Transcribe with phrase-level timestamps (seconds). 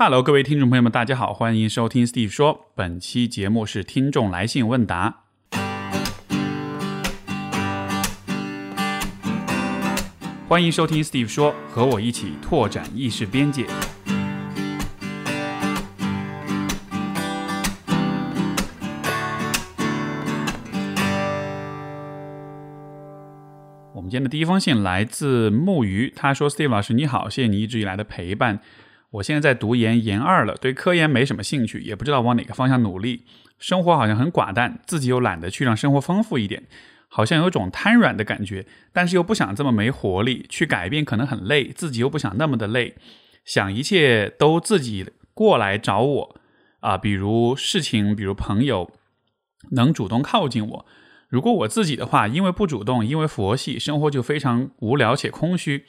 [0.00, 2.70] Hello，各位听众朋友们，大家好，欢迎收听 Steve 说。
[2.76, 5.24] 本期节目是听众来信问答，
[10.46, 13.66] 欢迎收听 Steve 说，和我一起拓展意识边界。
[23.92, 28.60] 我们今天的第一封信来自木鱼，他说：“Steve 老师你好，谢谢你一直以来的陪伴。
[29.10, 33.24] 我现在在读研，研二了，对科研没什么兴趣，也不知道往哪个方向努力。
[33.58, 36.64] 生活好像很寡淡，自己又懒得去让生活丰富一点，
[37.08, 42.96] 好像有种瘫软的感觉，但是又不想这么没活力，去改变可能很累，自己又不想那么的累，
[43.44, 46.40] 想一切都自己过来找我
[46.80, 48.90] 啊，比如事情，比如朋友，
[49.70, 50.86] 能主动靠近我。”
[51.28, 55.84] 如果我自己的话，因为不主动，因为佛系，生活就非常无聊且空虚，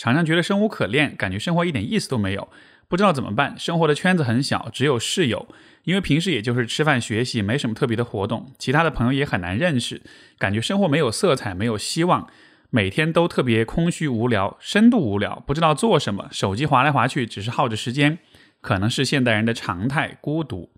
[0.00, 2.48] 常常觉得生无可恋，感觉生活一点意思都没有，
[2.88, 3.54] 不知道怎么办。
[3.58, 5.46] 生活的圈子很小，只有室友，
[5.84, 10.00] 因为平时也就是吃饭学习，没什么特别的活动，其他的朋友也很难认识，
[10.38, 12.26] 感觉生活没有色彩，没有希望，
[12.70, 18.20] 每天都特别空虚无聊，深度无聊，不知道做什么，手机划来划去，只是耗着时间，
[18.62, 20.70] 可能是现代人的常态，孤独。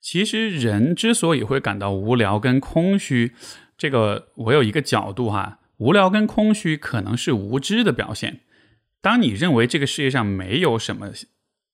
[0.00, 3.32] 其实人之所以会感到无聊跟空虚，
[3.76, 8.40] 这个我有一个角度哈，无聊跟空虚可能是无知的表现。
[9.00, 11.10] 当你认为这个世界上没有什么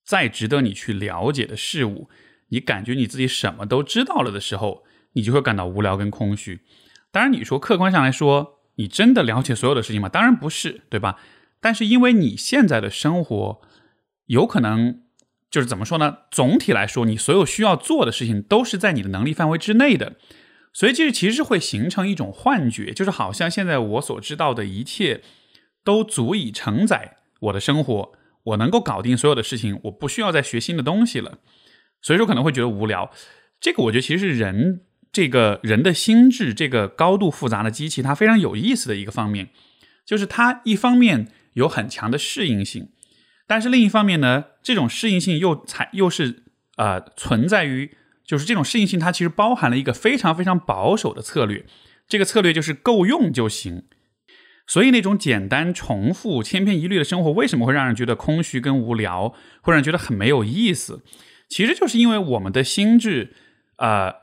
[0.05, 2.09] 再值得你去了解的事物，
[2.49, 6.61] 你感觉你自己什么都知道了的时候，你就会感到无聊跟空虚。
[7.11, 10.09] 当然，你说客观上来说，你真的了解所有的事情吗？
[10.09, 11.19] 当然不是，对吧？
[11.61, 13.61] 但是因为你现在的生活
[14.27, 15.01] 有可能。
[15.53, 16.17] 就是怎么说呢？
[16.31, 20.17] 总体来说，你所有需要做的事情都是在你的能力范围之内的，
[20.73, 25.21] 所以这其实会形成一种幻觉，就是好像现在我所知道的一切
[25.85, 28.13] 都足以承载我的生活，
[28.45, 31.39] 我能够搞定所有的事情，我不需要再学新的东西了。
[32.01, 33.13] 所以说可能会觉得无聊。
[33.61, 34.81] 这个我觉得其实是人
[35.13, 39.51] 这个人的心智这个高度复杂的机器，它非常有意思的一个方面，
[40.07, 42.89] 就是它一方面有很强的适应性。
[43.47, 46.45] 但是另一方面呢，这种适应性又才又是
[46.77, 47.95] 呃存在于，
[48.25, 51.65] 就是这种适应性它其实包含了一个非常非常保守的策略，
[52.09, 53.85] 这个策略就是够用就行。
[54.67, 59.31] 所以那种简单重复、千篇一律的生活，为什么会让人觉得空虚跟无聊，
[59.61, 61.03] 会让人觉得很没有意思？
[61.49, 63.35] 其实就是因为我们的心智，
[63.77, 64.15] 呃，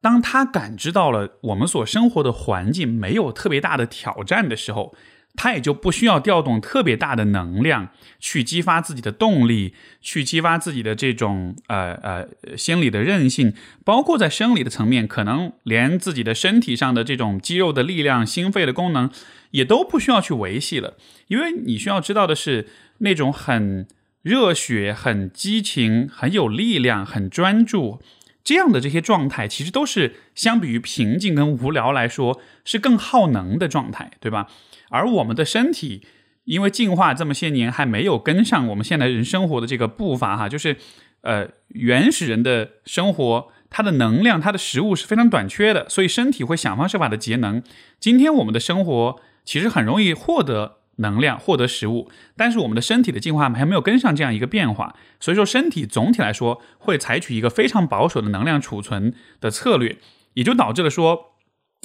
[0.00, 4.94] 当他感知到了我们所生活的环境没有特别大的挑战的时候。
[5.34, 7.88] 他也就不需要调动特别大的能量
[8.20, 13.54] 去激发自己的动力，去激发自己的这种呃呃心理的韧性，
[13.84, 19.10] 包括在生理的层面，可能连自己的身体上的这种肌肉的力量、心肺的功能
[19.52, 20.96] 也都不需要去维系了。
[21.28, 22.68] 因为你需要知道的是，
[22.98, 23.88] 那种很
[24.20, 28.00] 热血、很激情、很有力量、很专注
[28.44, 34.48] 这样的这些状态，其实都是相比于平静跟无聊来说是更耗能的状态，对吧？
[34.92, 36.06] 而我们的身体，
[36.44, 40.76] 因为进化这么些年还没有跟上我们现代人生活的这个步伐，哈，就是，
[41.22, 47.62] 呃，原始人的生活，它的能量、它的食物是非常短缺的，所以身体会想方设法的节能。
[47.98, 59.96] 今天我们的生活其实很容易获得能量、获得食物，但是我们的身体的进化还没有跟上这样一个变化，所以说身体总体来说会采取一个非常保守的能量储存的策略，
[60.34, 61.31] 也就导致了说。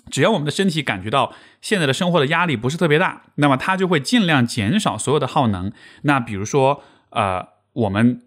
[0.10, 5.72] 只要我们的身体感觉到现在的生活的压力不是特别大，那么它就会尽量减少所有的耗能。
[6.04, 8.22] 那比如说，呃，我们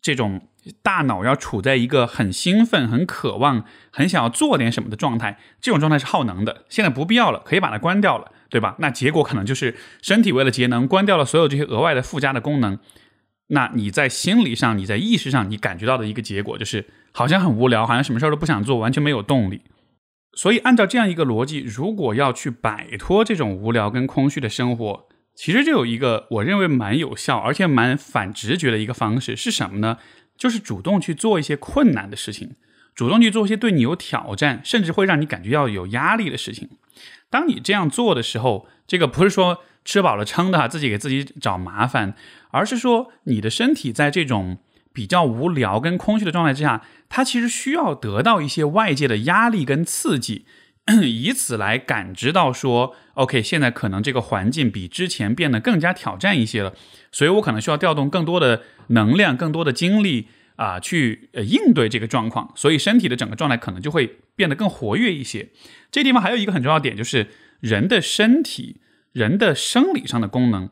[0.00, 0.48] 这种
[0.82, 6.64] 大脑要处在一个很兴奋、很渴望、很想要做点什么的状态，这种状态是耗能的。
[6.68, 8.76] 现在不必要了，可以把它关掉了，对吧？
[8.78, 12.78] 那结果可能就是身体为了节能，关掉了所有这些额外的附加的功能。
[13.48, 19.62] 那你在心理上、你在意识上，你感觉到的一个结果就是，好像很无聊，好像什么事都不想做，完全没有动力。
[20.32, 29.98] 所以，按照这样一个逻辑，如果要去摆脱这种无聊跟空虚的生活，其实就有一个我认为蛮有效，而且蛮反直觉的一个方式是什么呢？
[30.36, 32.54] 就是主动去做一些困难的事情，
[32.94, 36.68] 主动去做一些对你有挑战，甚至会让你感觉要有压力的事情。
[37.28, 42.14] 当你这样做的时候，这个不是说吃饱了撑的，自己给自己找麻烦，
[42.50, 44.58] 而是说你的身体在这种。
[44.92, 50.44] 比较无聊跟空虚的状态之下，他其实需要得到一些外界的压力跟刺激，
[51.02, 56.74] 以此来感知到说，OK，现在可能这个环境比之前变得更加挑战一些了，
[57.12, 60.26] 所以我可能需要调动更多的能量、更多的精力
[60.56, 65.48] 啊，去应对这个状况，所以身体的整个状态可能就会变得更活跃一些。
[65.92, 67.28] 这地方还有一个很重要点，就是
[67.60, 68.80] 人的身体、
[69.12, 70.68] 人的生理上的功能。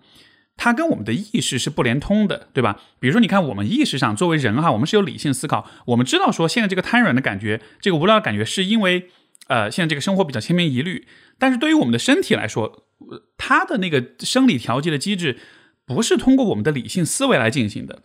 [0.58, 2.78] 它跟我们的意识是不连通的，对吧？
[3.00, 9.08] 比如说，你看我们意识上作为人哈，我们是有理性思考，我们知道说现在这个瘫软的感觉，这个无聊的感觉，是因为
[9.46, 11.06] 呃现在这个生活比较千篇一律。
[11.38, 12.84] 但是对于我们的身体来说，
[13.38, 15.38] 它的那个生理调节的机制
[15.86, 18.02] 不是通过我们的理性思维来进行的，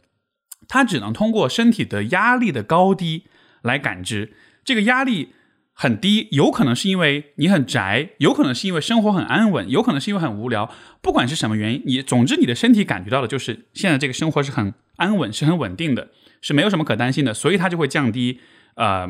[0.67, 3.25] 它只能通过身体的压力的高低
[3.63, 4.33] 来感知
[4.63, 5.33] 这个压力。
[5.73, 10.71] 很低，有可能是因为你很宅，有可能是因为生活很安稳，有可能是因为很无聊。
[11.01, 16.09] 不管是什么原因，你总之你的身体感觉到的就是现在这个生活是很安稳，是很稳定的，
[16.41, 18.39] 是没有什么可担心的，所以它就会降低
[18.75, 19.09] 呃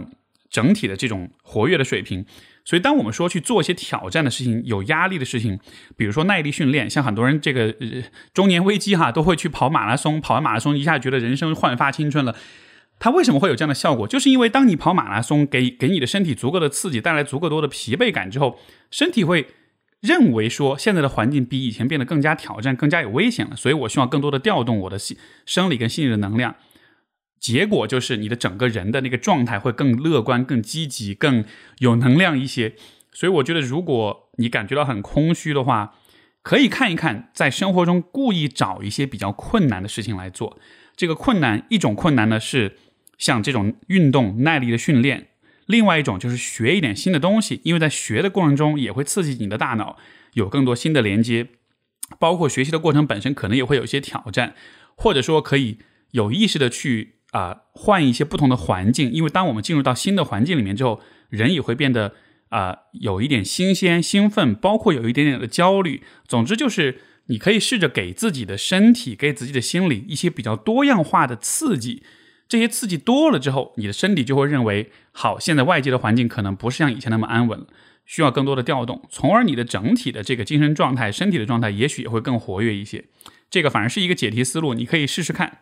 [0.49, 2.25] 整体的这种活跃的水平。
[2.65, 5.59] 所以当我们说去做一些挑战的事情、有压力的事情，
[5.97, 7.75] 比如说耐力训练，像很多人这个
[8.33, 12.33] 中年危机哈，都会去跑马拉松，跑完马拉松一下觉得人生焕发青春了。
[13.03, 14.07] 它为什么会有这样的效果？
[14.07, 18.57] 就是因为当你跑马拉松，给给你的身体足够的刺激，带来足够多的疲惫感之后，
[18.89, 19.47] 身体会
[19.99, 26.55] 认为说现在的环境比以前变得更加挑战、更加有危险了，所以我需要更多的调动我的心生理跟心理的能量。
[27.41, 31.43] 结果就是你的整个人的那个状态会更乐观、更积极、更
[31.79, 32.73] 有能量一些。
[33.11, 35.95] 所以我觉得，如果你感觉到很空虚的话，
[36.41, 40.57] 可以看一看，在生活中故意找一些比较困难的事情来做。
[40.95, 42.77] 这个困难一种困难呢是。
[43.17, 45.27] 像这种运动耐力的训练，
[45.65, 49.97] 另外一种就是学一点新的东西，因为在学的过程中也会刺激你的大脑
[50.33, 51.47] 有更多新的连接，
[52.19, 54.55] 包括学习的过程本身可能也会有一些挑战，
[54.95, 55.77] 或者说可以
[56.11, 62.13] 有意识的去啊换一些不同的环境，因为当我们进入到新的环境里面之后，人也会变得
[62.49, 66.03] 啊有一点新鲜兴奋，包括有一点点的焦虑。
[66.27, 72.03] 总之就是你可以试着给自己的身体、给自己的心理一些比较多样化的刺激。
[72.53, 77.65] 这些刺激多了之后，你的身体就会认为，好，现在外界的环境可能不是像以前那么安稳了，
[78.05, 83.05] 需要更多的调动，从而你的整体的这个精神状态、身体的状态，也许也会更活跃一些。
[83.49, 85.61] 这个反而是一个解题思路，你可以试试看。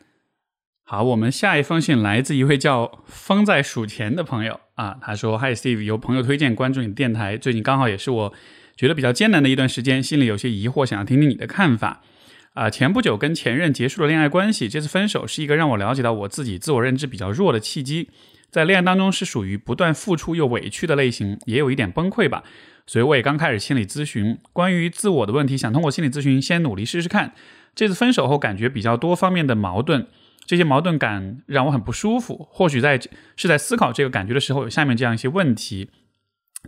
[0.84, 8.34] 好，我们下一封信来自一位叫“风在数钱”的朋友啊，他说：“Hi Steve，有朋友推荐关注你的电台，最近刚好也是我
[8.76, 12.04] 觉得比较艰难的一段时间，心里有些疑惑，想要听听你的看法。”
[12.53, 18.09] 啊，前不久跟前任结束了恋爱关系，这次分手是一个让我了解到我自己自我认知比较弱的契机。
[18.50, 22.44] 在恋爱当中是属于不断付出又委屈的类型，也有一点崩溃吧。
[22.86, 27.33] 所以我也刚开始心理咨询，关于自我的问题，想通过心理咨询先努力试试看。
[27.74, 30.07] 这次分手后感觉比较多方面的矛盾，
[30.45, 32.50] 这些矛盾感让我很不舒服。
[32.51, 33.00] 或许在
[33.38, 35.89] 是在思考这个感觉的时候，有下面这样一些问题。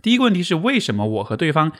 [0.00, 1.72] 第一个问题是，为什么我和对方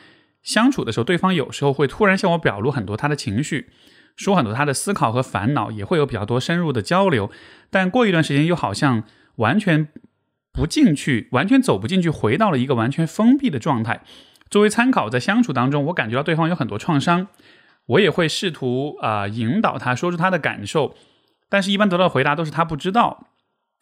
[0.43, 3.71] 相处的时候，对方有时候会突然向我表露很多他的情绪？
[4.15, 7.29] 说很多他的思考和烦恼，也会有比较多深入的交流，
[7.69, 9.03] 但过一段时间又好像
[9.35, 9.89] 完全
[10.53, 14.01] 不进去，完全走不进去，回到了一个完全封闭的状态。
[14.49, 17.27] 作为参考，在相处当中，我感觉到对方有很多创伤，
[17.87, 20.95] 我也会试图啊引导他说出他的感受，
[21.49, 23.27] 但是一般得到的回答都是他不知道。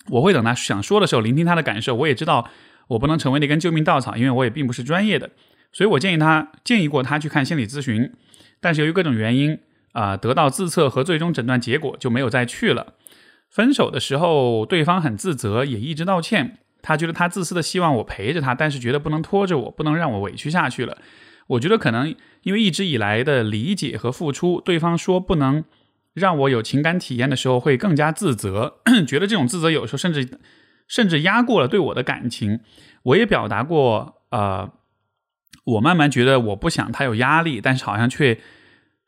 [0.09, 2.49] 我会等他想说的时候聆听他的感受，我也知道
[2.87, 5.29] 我不能成为那根救命稻草，因为我也并不是专业的，
[5.71, 8.11] 所以我建议他建议过他去看心理咨询，
[8.59, 9.59] 但是由于各种原因。
[9.93, 12.93] 啊，得到自测和最终诊断结果就没有再去了。
[13.49, 16.57] 分手的时候，对方很自责，也一直道歉。
[16.81, 20.97] 他觉得他自私的希望我陪着他，但是觉得不能拖着我，不能让我委屈下去了。
[21.45, 25.63] 我觉得可能因为一直以来的理解和付出，对方说不能
[26.13, 30.39] 让我有情感体验的时候，会更加自责， 觉得这种自责有时候甚至
[30.87, 32.59] 甚至压过了对我的感情。
[33.03, 34.71] 我也表达过，呃，
[35.65, 38.39] 我慢慢觉得我不想他有压力，但是好像却。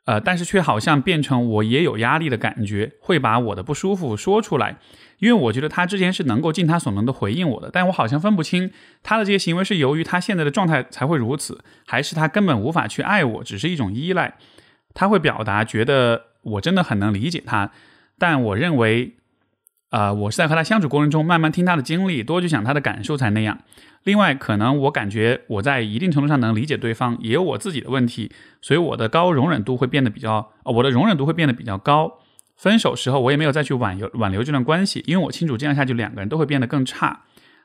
[0.06, 4.78] 呃，但是却好像变成我也有压力的感觉，会把我的不舒服说出来，
[5.20, 8.72] 因为我觉得他之前是能够尽他所能的回应我的，但我好像分不清
[9.02, 14.36] 他的这些行为是由于他现在的状态才会如此，还是他根本无法去爱我，只是一种依赖。
[14.94, 17.72] 他会表达觉得我真的很能理解他，
[18.18, 19.16] 但我认为，
[19.96, 23.60] 啊，我是在和他相处过程中慢慢听他的经历，多去想他的感受才那样。
[24.04, 28.30] 另外，可能我感觉我在一定程度上能理解对方，也有我自己的问题，
[28.62, 32.20] 所以我的高容忍度会变得比较，我的容忍度会变得比较高。
[32.58, 37.22] 分手时候，我也没有再去挽留挽留这段关系，因为我清楚这样下去两个人都会变得更差。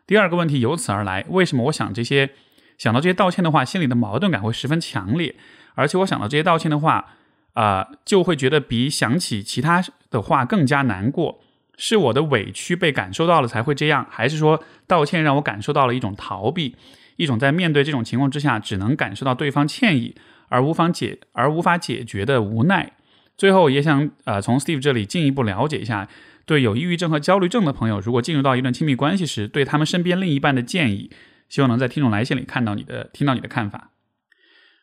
[0.06, 2.30] 第二个问题由此而来，为什么我想这些，
[2.78, 5.34] 想到这些道歉的话，心里的矛盾感会十分强烈，
[5.75, 7.06] 而且我想到这些道歉的话，
[7.54, 11.40] 啊，就会觉得比想起其他的话更加难过。
[11.82, 16.76] 是我的委屈被感受到了才会这样，还是说道歉让我感受到了一种逃避，
[17.16, 20.14] 一种在面对这种情况之下只能感受到对方歉意
[20.50, 22.92] 而无法解而无法解决的无奈？
[23.38, 26.06] 最后也想呃从 Steve 这里进一步了解一下，
[26.44, 31.10] 对有抑郁症和焦虑症的朋友，如果进入到一段亲密关系时，对他们身边另一半的建议，
[31.49, 33.92] 希望能在听众来信里看到你的听到你的看法。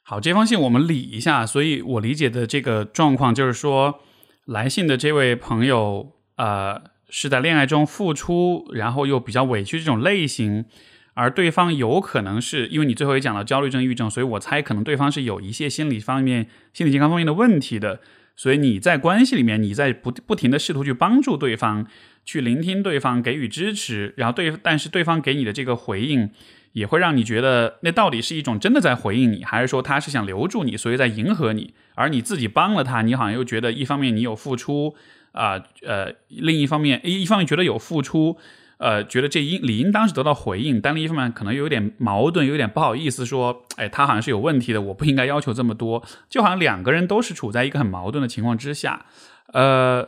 [0.01, 1.46] 好，这封信我们理一下。
[1.46, 4.00] 所以我理解的这个状况就是说，
[4.46, 10.65] 来信的这位朋友，呃，是在恋爱中付出，然后又比较委屈这种类型。
[11.13, 18.00] 而对方有可能是因为你最后也讲了焦虑症、抑郁症，所以我猜可能对方是有一些心理方面、心理健康方面的问题的。
[18.36, 21.88] 所以你在关系里面，你在不不停的试图去帮助对方，
[22.24, 26.29] 去聆听对方，给予支持，然后对，但是对方给你的这个回应，
[26.74, 31.74] 也会让你觉得那到底是一种真的在回应你，还是说他是想留住你，所以在迎合你？
[31.96, 34.94] 而你自己帮了他，你好像又觉得一方面你有付出
[35.38, 38.38] 啊，呃，另一方面一一方面觉得有付出。
[38.79, 49.08] 呃，觉得这应理应当是得到回应，但另一方面可能有点矛盾，有点不好意思说，哎，他好像是有问题的，我不应该要求这么多，就好像两个人都是处在一个很矛盾的情况之下。
[49.51, 50.08] 呃，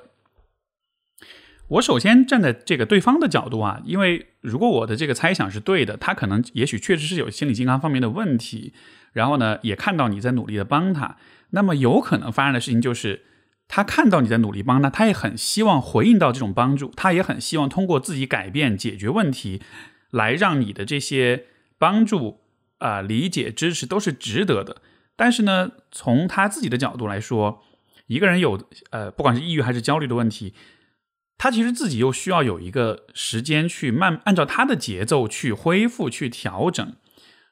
[1.70, 8.74] 我首先站在这个对方的角度啊，因为如果我的这个猜想是对的，他可能也许确实是有心理健康方面的问题，
[9.14, 11.18] 然后呢，也看到你在努力的帮他，
[11.50, 13.24] 那么有可能发生的事情就是。
[13.70, 19.62] 他看到你在努力帮他，他也很希望回应到这种帮助，他也很希望通过自己改变、解决问题，
[20.10, 21.46] 来让你的这些
[21.78, 22.42] 帮助
[22.80, 24.82] 啊、理解、支持都是值得的。
[25.16, 27.64] 但是呢，从他自己的角度来说，
[28.08, 28.60] 一个人有
[28.90, 30.56] 呃，不管是抑郁还是焦虑的问题，
[31.38, 36.96] 他其实自己又需要有一个时间去慢按照他的节奏去恢复、去调整。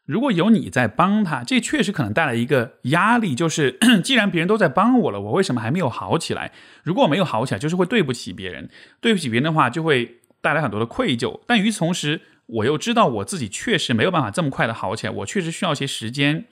[0.08, 6.54] 如果有你在帮他，这确实可能带来一个压力，就是 既然别人都在帮我了，我为什么还没有好起来？
[6.84, 8.70] 如果我没有好起来，就是会对不起别人，
[9.02, 11.42] 对不起别人的话，就会带来很多的愧疚。
[11.46, 16.46] 但与此同时，我又知道我自己确实没有办法这么快的好起来，我确实需要些时间。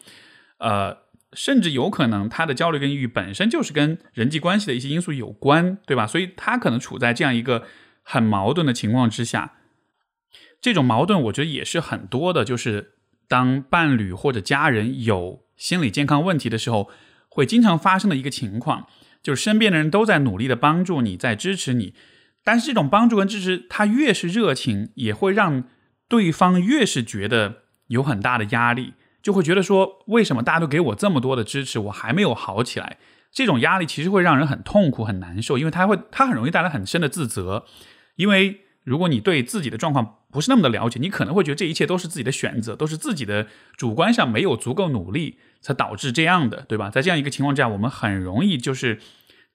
[0.57, 0.97] 呃，
[1.31, 6.05] 甚至有可能他的焦虑跟抑郁本身就是跟人际关系的一些因素有关，对吧？
[6.05, 7.63] 所以他可能处在这样一个
[8.03, 9.53] 很矛盾的情况之下。
[10.59, 12.94] 这种矛盾，我觉得也是很多的，就是。
[13.27, 16.89] 当伴侣或者家人有心理健康问题的时候，
[17.29, 18.87] 会经常发生的一个情况，
[19.23, 21.93] 就是身边的人都在努力的帮助你，在支持你，
[22.43, 25.63] 但是这种帮助跟支持，他越是热情，也会让
[26.07, 32.97] 对方越是觉得有很大的压力，就会觉得说，为什么大家都给我这么多的支持，我还没有好起来？
[33.31, 37.65] 这种压力其实会让人很痛苦、很难受，因为他会，他很容易带来很深的自责，
[38.15, 38.64] 因为。
[38.85, 46.89] 如果你对自己的状况不是那么的了解，你可能会觉得这一切都是自己的选择，都是自己的主观上没有足够努力才导致这样的，对吧？
[46.89, 48.99] 在这样一个情况下，我们很容易就是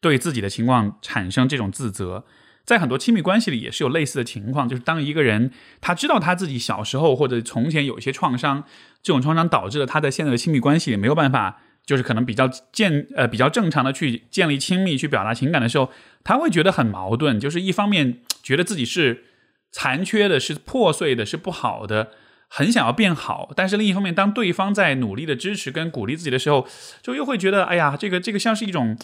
[0.01, 2.25] 对自己的情况产生这种自责。
[2.65, 8.65] 在很多亲密关系里也是有类似的情况，就是当一个人他知道他自己小时候或者从前有一些创伤，
[9.03, 15.91] 这种创伤导致了他在现在的亲密关系里没有办法，就是可能比较建呃比较正常的去建立亲密、去表达情感的时候，
[16.23, 18.21] 他会觉得很矛盾，就是一方面。
[18.43, 19.25] 觉得自己是
[19.71, 22.09] 残缺的，是破碎的，是不好的，
[22.49, 23.53] 很想要变好。
[23.55, 26.67] 但是另一方面，当对方在努力的支持跟鼓励自己的时候，
[27.03, 28.97] 就又会觉得，哎呀，这个这个像是一种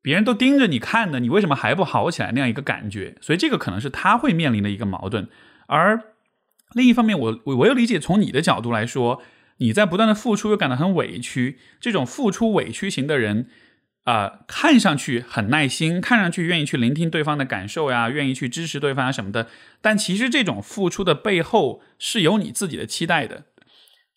[0.00, 3.16] 别人都盯着你看的，你为什么还不好起来那样一个感觉。
[3.20, 5.26] 所以这个可能是他会面临的一个矛盾。
[5.66, 6.00] 而
[6.74, 9.20] 另一方面，我我我又理解从你的角度来说，
[9.58, 13.48] 你在不断的付出又感到很委屈，这种付出委屈型的人。
[14.04, 19.48] 啊，看上去很耐心，看上去愿意去聆听对方的感受呀，愿意去支持对方啊什么的。
[19.80, 23.44] 但其实这种付出的背后是有你自己的期待的。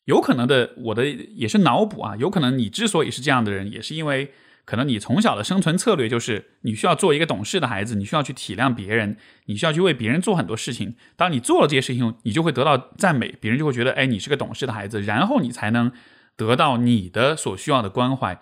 [0.03, 2.17] 有可能的，我的也是脑补啊。
[2.17, 4.33] 有可能你之所以是这样的人，也是因为
[4.67, 10.97] 可能你从小的生存策略就是你需要做一个懂事的孩子，你需要去体谅别人，你需要去为别人做很多事情。
[11.15, 15.93] 当你做了这些事情，你就会得到赞美，别人就会觉得，哎，你是个懂事的孩子，然后你才能
[16.35, 18.37] 得到你的所需要的关怀。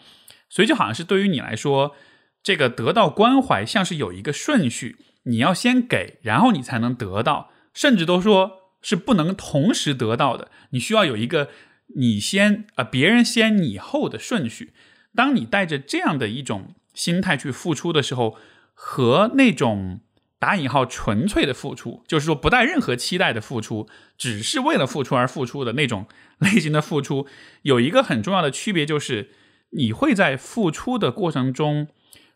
[0.50, 1.96] 所以就好像是对于你来说，
[2.41, 10.50] 这个得到关怀像是有一个顺序，你要先给，然后你才能得到，甚至都说是不能同时得到的。
[10.72, 11.50] 你需要有一个
[11.96, 14.74] 你先啊，别人先你后的顺序。
[15.15, 18.38] 当你带着这样的一种心态去付出的时候，
[18.74, 20.01] 和那种
[20.38, 26.07] 打引号纯粹的付出，就是说不带任何期待的付出，只是为了付出而付出的那种
[26.39, 27.25] 类型的付出，
[27.62, 29.31] 有一个很重要的区别就是。
[29.72, 31.88] 你会在付出的过程中，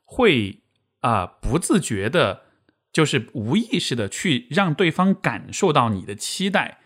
[0.03, 0.63] 会
[0.99, 2.41] 啊不自觉的，
[2.91, 6.79] 就是无意识的去让对方感受到你的期待。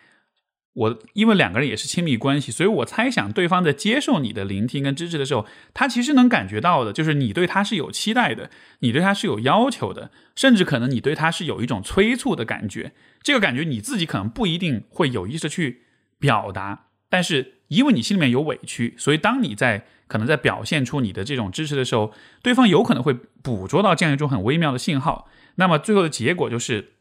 [0.73, 8.49] 我因为两个人也是亲密关系，所以我猜想对方在接受你的聆听跟支持的时候，他其实能感觉到的，就是你对他是有期待的，
[8.79, 12.93] 你对他是有要求的，甚至可能你对他是有一种催促的感觉。
[13.21, 15.83] 这个感觉你自己可能不一定会有意识去
[16.19, 19.85] 表达，但是因为你心里面有委屈，所以当你在。
[20.05, 22.13] 可能在表现出你的这种支持的时候，
[22.43, 25.27] 对方有可能会捕捉到这样一种很微妙的信号。
[25.55, 26.91] 那么最后的结果就是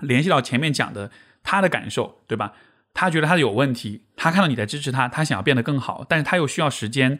[0.00, 1.10] 联系到前面讲的
[1.42, 2.52] 他的感受，对吧？
[2.94, 7.18] 他觉得他有问题，他看到你在支持他，他想要变得更好，但是他又需要时间，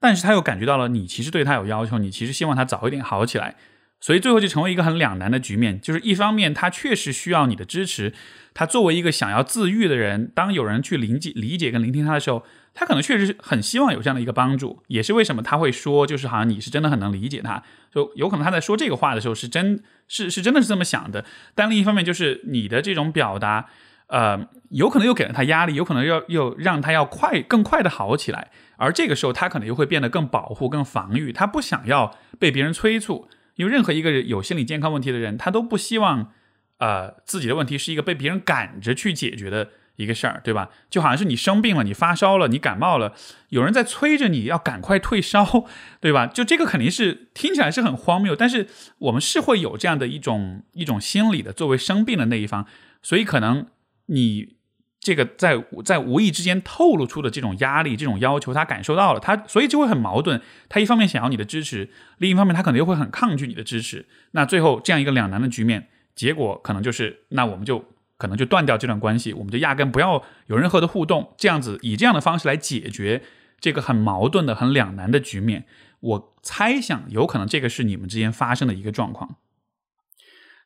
[0.00, 3.56] 但是他又感觉到了你其实对他有要求，你其实希望他早一点好起来，
[4.00, 8.12] 所以最后就成为一个很两难的局面，就是一方面他确实需要你的支持，
[8.52, 12.44] 他作为一个想要自愈的人，当有人去理解、理解跟聆听他的时候。
[12.76, 17.62] 他可能确实很希望有这样的一个帮助，也是为什么他会说，就是好像你是真的很能理解他，
[17.94, 21.24] 就有可能他在说这个话的时候是真是是真的是这么想的。
[21.54, 23.66] 但另一方面，就是你的这种表达，
[24.08, 36.32] 呃，有可能又给了他压力，有可能要又让他要快更快的好起来，而这个时候他可能又会变得更保护、更防御，他不想要被别人催促，因为任何一个有心理健康问题的人，他都不希望
[36.78, 39.68] 呃自己的问题是一个被别人赶着去解决的。
[39.96, 40.70] 一个事儿，对吧？
[40.90, 43.12] 就好像是你生病了，你发烧了，你感冒了，
[43.50, 45.66] 有人在催着你要赶快退烧，
[46.00, 46.26] 对吧？
[46.26, 48.66] 就这个肯定是听起来是很荒谬，但是
[48.98, 52.66] 我们是会有这样的一种一种心理的，作为生病的那一方，
[53.02, 53.68] 所以可能
[54.06, 54.56] 你
[55.00, 60.40] 这个在在无意之间透露出的这种压力、这种要求，他感受到了，他所以就会很矛盾。
[60.68, 64.06] 他一方面想要你的支持，另一方面他可能又会很抗拒你的支持。
[64.32, 67.84] 那最后这样一个两难的局面，结果可能就是那我们就。
[68.16, 73.20] 可能就断掉这段关系，我们就压根不要有任何的互动，这样子以这样的方式来解决
[73.58, 75.66] 这个很矛盾的、很两难的局面。
[75.98, 79.36] 我猜想，有可能这个是你们之间发生的一个状况。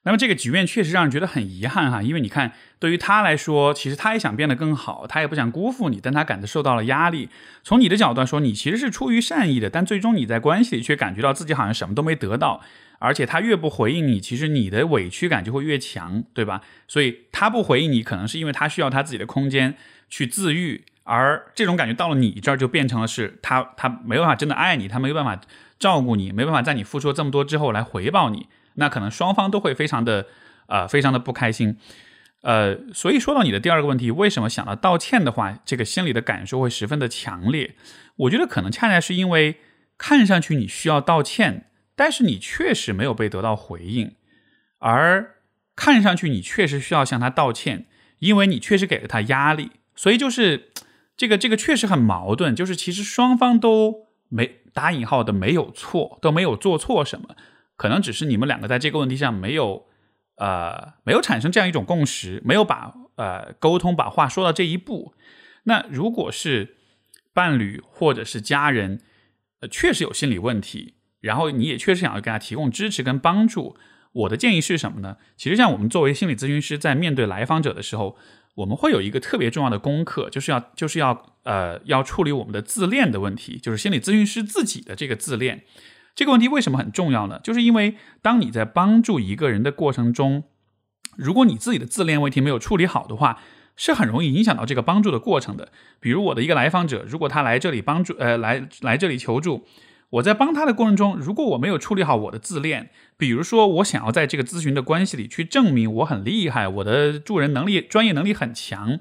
[0.04, 7.28] 那么这个局面确实让人觉得很遗憾哈，因为你看，对于他来说，其实他也想变得更好，他也不想辜负你，但他感觉受到了压力。
[7.62, 12.62] 从你的角度说，你其实是出于善意的，但最终你在关系里却感觉到自己好像什么都没得到。
[13.00, 16.62] 而且他越不回应你，其实你的委屈感就会越强，对吧？
[16.88, 19.76] 所以他不回应你，可能是因为他需要他自己的空间
[20.08, 25.40] 去自愈，而这种感觉到了你这儿就变成了是他他没办法真的爱你，他没有办法
[25.78, 28.48] 照顾你，没办法在你付出这么多之后来回报你，
[28.78, 30.26] 那可能双方都会非常的
[30.66, 31.76] 呃非常的不开心，
[32.40, 37.74] 呃，所以说到你的第二个问题，为什么想到道歉的话，这个心里的感受会十分的强烈？
[38.16, 39.58] 我觉得可能恰恰是因为
[39.96, 41.66] 看上去你需要道歉。
[42.00, 44.14] 但是你确实没有被得到回应，
[44.78, 45.34] 而
[45.74, 47.86] 看上去你确实需要向他道歉，
[48.20, 50.70] 因为你确实给了他压力，所以就是
[51.16, 52.54] 这个这个确实很矛盾。
[52.54, 57.34] 就是其实双方都没打引号的没有错，都没有做错什么，
[57.78, 59.86] 可能只是你们两个在这个问题上没有
[60.36, 65.14] 呃没有产生这样一种共识，没有把呃沟通把话说到这一步。
[65.62, 66.76] 那如果是
[67.32, 69.00] 伴侣或者是家人，
[69.60, 70.96] 呃确实有心理问题。
[71.20, 73.76] 然后你也确实想要给他提供支持跟帮助，
[74.12, 75.16] 我的建议是什么呢？
[75.36, 78.16] 其实像我们作为心理咨询师，在面对来访者的时候，
[78.54, 85.64] 我们会有一个特别重要的功课，就是要就是要呃要处理我们的自恋的问题，就是心理咨询师自己的这个自恋
[86.18, 87.38] 这个问题为什么很重要呢？
[87.44, 90.42] 就是因为当你在帮助一个人的过程中，
[91.16, 93.38] 如果你自己的自恋问题没有处理好的话，
[93.76, 95.70] 是很容易影响到这个帮助的过程的。
[96.00, 99.64] 比如我的一个来访者，如果他来这里帮助呃来来这里求助。
[100.10, 108.98] 我在帮他的过程中，如果我没有处理好我的自恋，比如说我想要在这个咨询的关系里去证明我很厉害，我的助人能力、专业能力很强，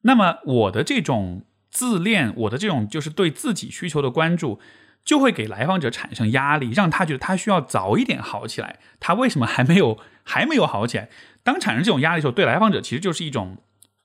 [0.00, 4.58] 那么我的这种自恋，我的这种就是对自己需求的关注，
[5.04, 8.78] 就会给来访者产生压力，让他觉得他需要早一点好起来。
[8.98, 11.08] 他为什么还没有还没有好起来？
[11.42, 13.58] 当产生这种压力的时候，对来访者其实就是一种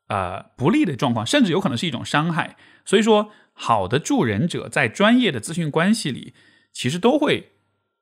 [0.08, 2.56] 呃不利的状况，甚至有可能是一种伤害。
[2.86, 3.32] 所以说。
[3.58, 6.34] 好的助人者在专业的咨询关系里，
[6.74, 7.54] 其实都会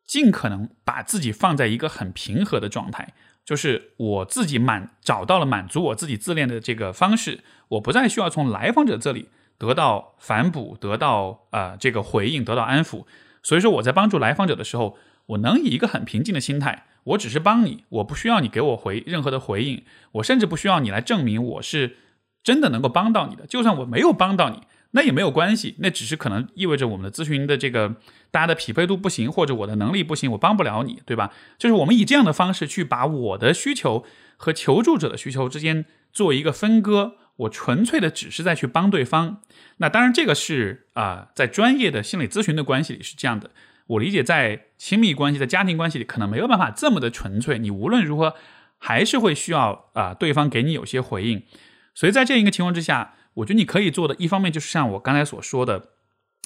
[0.03, 3.13] 尽可能把自己放在一个很平和的状态，
[3.45, 9.29] 就是我自己满找到了满足我自己自恋的这个方式，我不再需要从来访者这里
[9.63, 13.05] 得到反哺，得到啊这个回应，得到安抚。
[13.41, 14.97] 所以说我在帮助来访者的时候，
[15.27, 21.95] 我能以一个很平静的心态，我只是帮你，我不需要你给我回任何的回应，我甚至不需要你来证明我是
[22.43, 24.63] 真的能够帮到你的，就算我没有帮到你。
[24.95, 27.95] 那也没有关系，那只是可能意味着我们的咨询的这个
[28.29, 31.31] 大家的匹配度不行，或者我的能力不行，我帮不了你，对吧？
[31.57, 34.03] 就是我们以这样的方式去把我的需求
[34.37, 39.41] 和求助者的需求之间做一个分割，我纯粹的只是在去帮对方。
[39.77, 43.51] 那当然，这个是啊，在专业的心理咨询的关系里是这样的。
[43.87, 47.59] 我理解，在亲密关系、在家庭关系里，可能没有办法这么的纯粹。
[47.59, 48.35] 你无论如何，
[48.77, 51.43] 还是会需要啊对方给你有些回应。
[51.93, 53.15] 所以在这样一个情况之下。
[53.37, 55.89] 我觉得你可以做的一方面就是像我刚才所说的，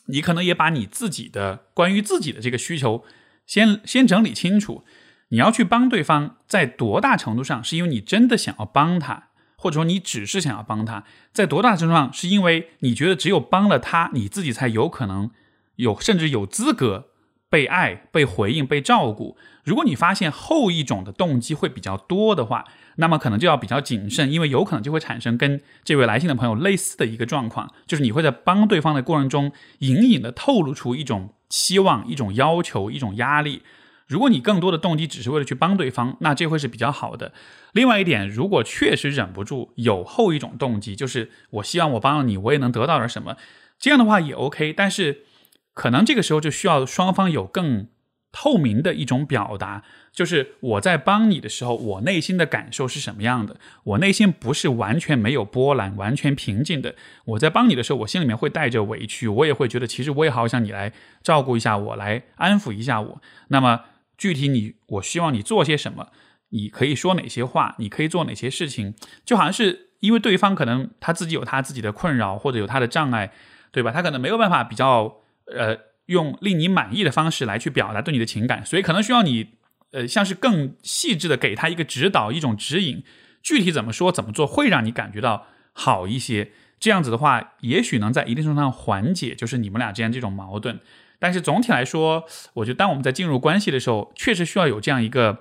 [0.06, 3.04] 你可能也把你自己的关于自己的这个需求
[3.46, 4.86] 先先整理清楚。
[5.28, 9.27] 你要去帮对方，在多大程度上是因为你真的想要帮他，
[9.58, 15.32] 或者说你只是想要帮他，在多大程度上是因为你觉得只有帮了他，你自己才有可能
[15.78, 17.08] 有甚至有资格
[17.50, 19.36] 被爱、被回应、被照顾。
[19.64, 22.66] 如果你发现后一种的动机会比较多的话，
[22.98, 33.64] 那么可能就要比较谨慎，因为有可能就会产生跟这位来信的朋友类似的一个状况，就是你会在帮对方的过程中，隐隐的透露出一种期望、一种要求、一种压力。
[34.08, 37.34] 如果你更多的动机只是为了去帮对方，那这会是比较好的。
[37.74, 43.36] 另外一点，如果确实忍不住有后一种动机，就是我希望我帮了你，我也能得到点什么，
[43.78, 44.72] 这样的话也 OK。
[44.72, 45.26] 但是
[45.74, 47.90] 可能这个时候就需要双方有更
[48.32, 53.58] 透明的一种表达，就是我在帮你的时候，我内心的感受是什么样的？
[53.84, 56.96] 我内心不是完全没有波澜、完全平静的。
[57.26, 63.22] 我在帮你的时候，我心里面会带着委屈，我也会觉得其实我也好想你来照顾一下我，来安抚一下我。
[63.50, 63.82] 那么。
[64.18, 66.08] 具体你，我希望你做些什么？
[66.50, 67.76] 你可以说哪些话？
[67.78, 68.96] 你可以做哪些事情？
[69.26, 73.32] 就好像是因为对方可能他自己有他自己的困扰，或者有他的障碍，
[73.72, 73.92] 对吧？
[73.92, 79.56] 他可能没有办法比较呃用令你满意的方式来去表达对你的情感，所以可能需要你
[79.92, 83.04] 呃像是更细致的给他一个指导，一种指引，
[83.44, 86.52] 具体怎么说怎么做会让你感觉到好一些。
[86.80, 90.80] 这样子的话，也许能在一定程度上缓解就是你们俩之间这种矛盾。
[91.20, 95.40] 但是总体来说，我觉得当我们在进入关系的时候，确实需要有这样一个，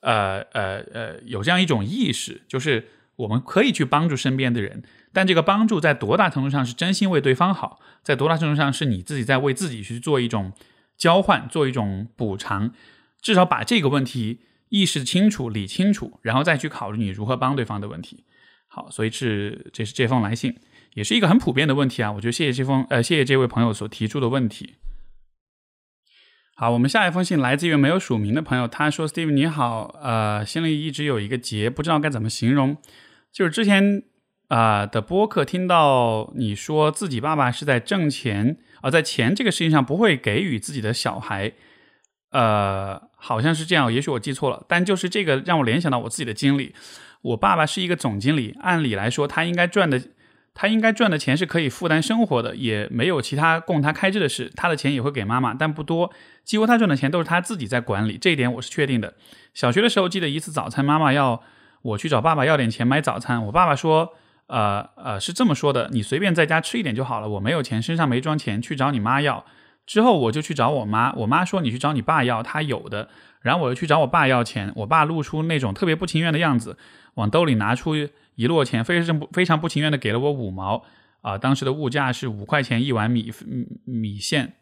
[0.00, 10.52] 呃呃呃，有这样一种意识，就是我们可以去帮助身边的人，但这个帮助在多大程度上是真心为对方好，在多大程度上是你自己在为自己去做一种
[10.96, 12.72] 交换，做一种补偿，
[13.20, 18.24] 至少把这个问题意识清楚、理清楚，然后再去考虑你如何帮对方的问题。
[18.68, 20.54] 好，所以是这是这封来信，
[20.94, 22.12] 也是一个很普遍的问题啊。
[22.12, 24.74] 我觉得谢谢这封呃，谢谢这位朋友所提出的问题。
[26.58, 32.78] 好，我们下一封信来自于没有署名的朋友，他说：“Steve 你好，呃，心里一直有一个结，不知道该怎么形容。
[33.30, 34.02] 就是之前
[34.48, 41.52] 啊的播客听到你说自己爸爸是在挣钱，而在钱这个事情上不会给予自己的小孩，
[42.30, 46.74] 呃，好像是这样，也许我记错了，但就是这个让我联想到我自己的经历。
[47.20, 50.00] 我爸爸是一个总经理，按理来说他应该赚的。”
[50.58, 54.50] 他应该赚的钱是可以负担生活的，也没有其他供他开支的事。
[54.56, 56.10] 他的钱也会给妈妈，但不多，
[56.44, 59.12] 几乎他赚的钱都是他自己在管理，这一点我是确定的。
[59.52, 61.42] 小学的时候，记得一次早餐，妈妈要
[61.82, 63.44] 我去找爸爸要点钱买早餐。
[63.44, 64.14] 我爸爸说
[64.48, 67.28] ：“呃呃，是这么说的，你随便在家吃一点就好了。
[67.28, 69.44] 我没有钱，身上没装钱，去找你妈要。”
[69.84, 73.10] 之后我就去找我妈，我妈说：“你去找你爸要，他有的。”
[73.42, 76.78] 然后我又去找我爸要钱，我爸露出那种特别不情愿的样子，
[77.16, 77.92] 往兜里拿出。
[78.36, 80.84] 一摞钱，非常不非常不情愿的给了我五毛
[81.22, 81.36] 啊！
[81.36, 83.32] 当时的物价是五块钱一碗米
[83.84, 84.52] 米线，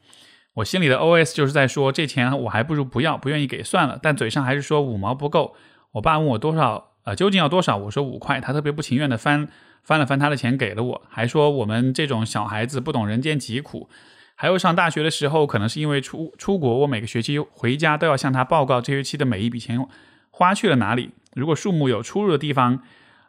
[0.55, 3.99] 我心里的 OS 就是在说这钱我还不如不要，不愿意给算了。
[4.01, 5.55] 但嘴上还是说五毛不够。
[5.93, 7.15] 我爸问我多少啊？
[7.15, 7.77] 究竟要多少？
[7.77, 8.41] 我说五块。
[8.41, 9.49] 他特别不情愿的翻
[9.83, 13.91] 翻了翻他的钱给了我，还说我们这种小孩子不懂人间疾苦。
[14.37, 19.85] 还有上大学的时候，可能是因为出出国，我每个学期回家都要向他报告这学期的每一笔钱
[20.31, 21.11] 花去了哪里。
[21.35, 22.81] 如果数目有出入的地方。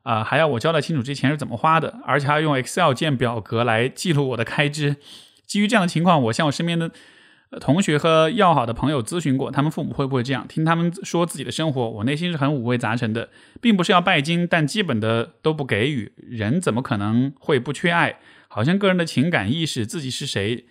[0.05, 4.97] 啊，还要我交代清楚这钱是怎么花的，而且还要用 Excel 建表格来记录我的开支。
[5.47, 6.91] 基于这样的情况，我向我身边的
[7.59, 10.47] 同学和要好的朋友咨询过，他们父母会不会这样？
[10.47, 16.11] 听他们说自己的生活，我内心是很五味杂陈的，并不是要拜金，但基本的都不给予。
[16.17, 18.19] 人怎么可能会不缺爱？
[18.47, 20.65] 好像个人的情感意识，自己是谁？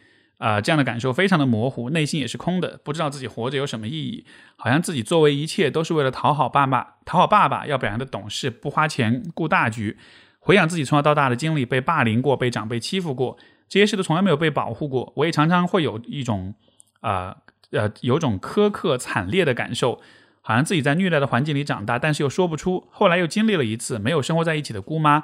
[0.45, 4.27] 啊，这样的感受非常的模糊，内心也是空的，不知道自己活着有什么意义，
[4.57, 9.97] 好像自己作为一切都是为了讨好爸妈，讨好爸爸要表现的懂事，不花钱顾大局。
[10.41, 13.39] 回想自己从小到大的经历，被霸凌过，被长辈欺负过，
[13.71, 15.15] 这些事都从来没有被保护过。
[15.17, 16.53] 我也常常会有一种
[17.01, 17.39] 啊
[17.71, 20.03] 呃有种苛刻惨烈的感受，
[20.43, 22.87] 好像自己在虐待的环境里长大，但是又说不出。
[22.91, 25.23] 后来又经历了一次没有生活在一起的姑妈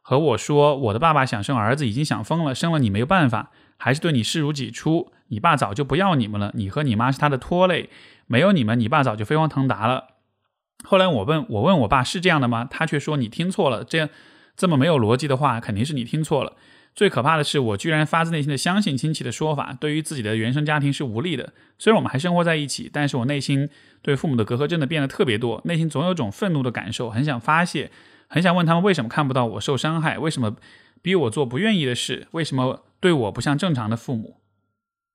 [0.00, 3.50] 和我说，我的爸爸想生儿子已经想疯了，生了你没有办法。
[3.82, 7.88] 还是对你视如己出，你爸早就不要你们了，你和你妈是他的拖累，
[8.26, 10.08] 没有你们，你爸早就飞黄腾达了。
[10.84, 12.68] 后来我问我问我爸是这样的吗？
[12.70, 14.10] 他却说你听错了，这样
[14.54, 16.52] 这么没有逻辑的话，肯定是你听错了。
[16.94, 21.54] 最可怕的是，我居然发自内心的相信亲戚的说法，对于自己的原生家庭是无力的。
[21.78, 23.70] 虽然我们还生活在一起，但是我内心
[24.02, 27.90] 对父母的隔阂真的变得特别多，内心总有种愤怒的感受，很想发泄，
[28.26, 30.56] 很想问他们为什么看不到我受伤害，为什么
[31.00, 32.82] 逼我做不愿意的事，为什么？
[33.00, 34.40] 对我不像正常的父母，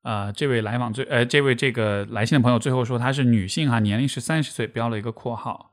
[0.02, 5.71] 啊，这位来访最呃，这位这个来信的朋友最后说她是女性哈，年龄是三十岁，标了一个括号。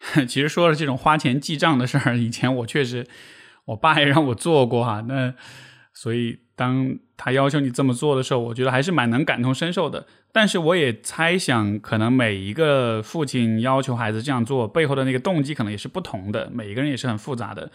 [0.26, 3.06] 其实说了这种花钱记账的事儿，以前我确实，
[3.66, 5.34] 我爸也让我做过哈，那
[5.92, 10.06] 所以当他要求你这么做的时候，我觉得还是蛮能感同身受的。
[10.32, 17.70] 但是我也猜想，可能每一个父亲要求孩子这样做背后的那个动机可能也是不同的，每一个人也是很复杂的。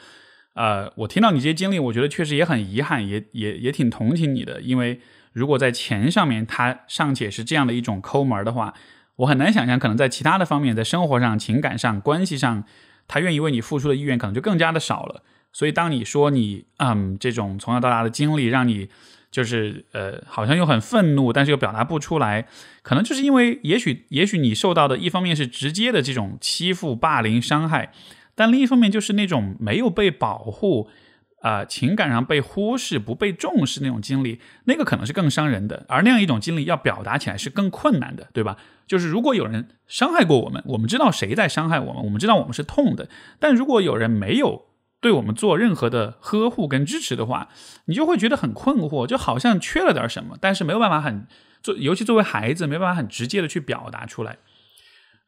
[0.56, 4.62] 呃，我听到你这些经历，我觉得确实也很遗憾，也也也挺同情你的。
[4.62, 5.00] 因为
[5.34, 8.74] 如果在钱上面他尚且是这样的一种抠门的话，
[9.18, 12.64] 我很难想象，可能在其他的方面，在生活上、情感上、关系上，
[13.08, 15.24] 他愿意为你付出的意愿可能就更加的少了。
[15.52, 18.90] 所以，当你说你嗯这种从小到大的经历让你
[19.32, 22.46] 就是呃好像又很愤怒，但是又表达不出来，
[22.82, 27.92] 可能就是因为也许也许你受到的一方面是直接的这种欺负、霸凌、伤害，
[28.36, 30.90] 但另一方面就是那种没有被保护。
[31.42, 38.58] 啊，情感上被忽视、不被重视那种经历，那个可能是更伤人的，而那样一种经历要表达起来是更困难的，对吧？
[38.88, 43.08] 就是如果有人伤害过我们，我们知道谁在伤害我们，我们知道我们是痛的，
[43.40, 44.66] 但如果有人没有
[45.00, 47.50] 对我们做任何的呵护跟支持的话，
[47.86, 51.28] 你就会觉得很困惑，就好像缺了点什么，但是没有办法很
[51.62, 54.38] 做，尤其作为孩子，没办法很直接的去表达出来。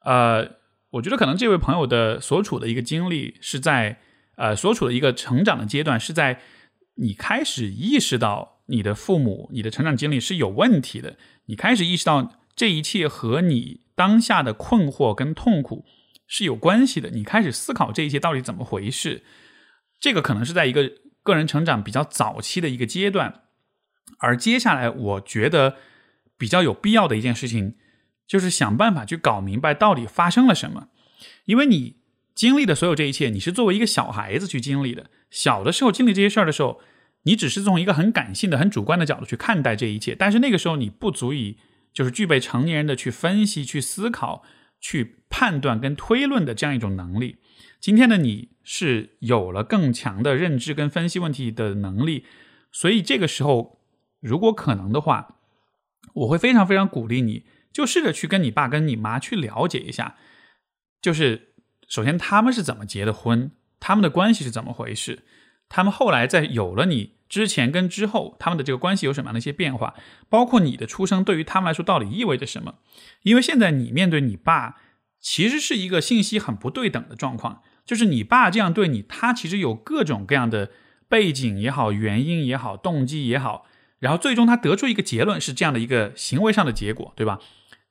[0.03, 0.47] 呃，
[0.91, 3.99] 我觉得可能这位朋友的所处的一个经历是在。
[4.39, 6.39] 呃，所处的一个成长的阶段是在
[6.97, 15.85] 你开始意识到你的父母、你的成长经历是有问题的，你开始意识到这一切和你当下的困惑跟痛苦
[16.27, 19.23] 是有关系的，你开始思考这一切到底怎么回事。
[19.99, 20.91] 这个可能是在一个
[21.23, 23.41] 个人成长比较早期的一个阶段，
[24.19, 25.77] 而接下来我觉得
[26.37, 27.73] 比较有必要的一件事情，
[28.27, 30.89] 就是想办法去搞明白到底发生了什么，
[31.45, 31.97] 因为你。
[32.37, 35.09] 经历的所有这一切，你是作为一个小孩子去经历的。
[35.31, 36.79] 小的时候经历这些事儿的时候，
[37.23, 40.13] 你只是从一个很感性的、很主观的角度去看待这一切。
[40.13, 41.57] 但是那个时候你不足以
[41.91, 44.43] 就是具备成年人的去分析、去思考、
[44.79, 47.37] 去判断跟推论的这样一种能力。
[47.79, 52.23] 今天的你是有了更强的认知跟分析问题的能力，
[52.71, 53.79] 所以这个时候
[54.19, 55.39] 如果可能的话，
[56.13, 60.15] 我会非常非常鼓励你，就试着去跟你爸跟你妈去了解一下，
[61.01, 61.45] 就是。
[61.89, 63.49] 首先，他们是怎么结的婚？
[63.79, 65.23] 他们的关系是怎么回事？
[65.69, 69.93] 他们后来在有了你之前跟之后，他们的这个关系有什么样的一些变化？
[70.27, 72.79] 包括你的出生对于他们来说到底意味着什么？
[73.21, 74.75] 因为现在你面对你爸，
[75.21, 77.61] 其实是一个信息很不对等的状况。
[77.85, 80.71] 就是你爸这样对你，他其实有各种各样的
[81.07, 83.65] 背景也好、原因也好、动机也好，
[83.99, 87.39] 然后最终他得出一个结论是这样的一个行为上的结果，对吧？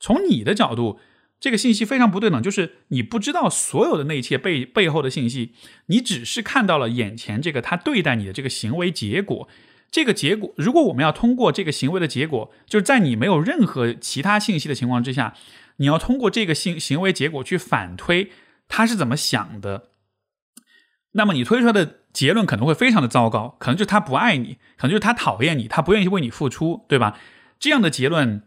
[0.00, 0.98] 从你的角度。
[1.38, 5.52] 这个信息非常不对等，就是你不知道所有的那一切背背后的信息，
[5.88, 9.46] 你只是看到了眼前这个他对待你的这个行为结果。
[9.90, 15.34] 这个结果，如果我们要通过这个行为的结果，就是在你没有任何其他信息的情况之下，
[15.76, 18.30] 你要通过这个行行为结果去反推
[18.66, 19.90] 他是怎么想的，
[21.12, 27.18] 那么你推出来的结论可能会非常的糟糕，可能就是他不爱你，可能就是他讨厌你，他不愿意为你付出，对吧？
[27.58, 28.42] 这样的结论。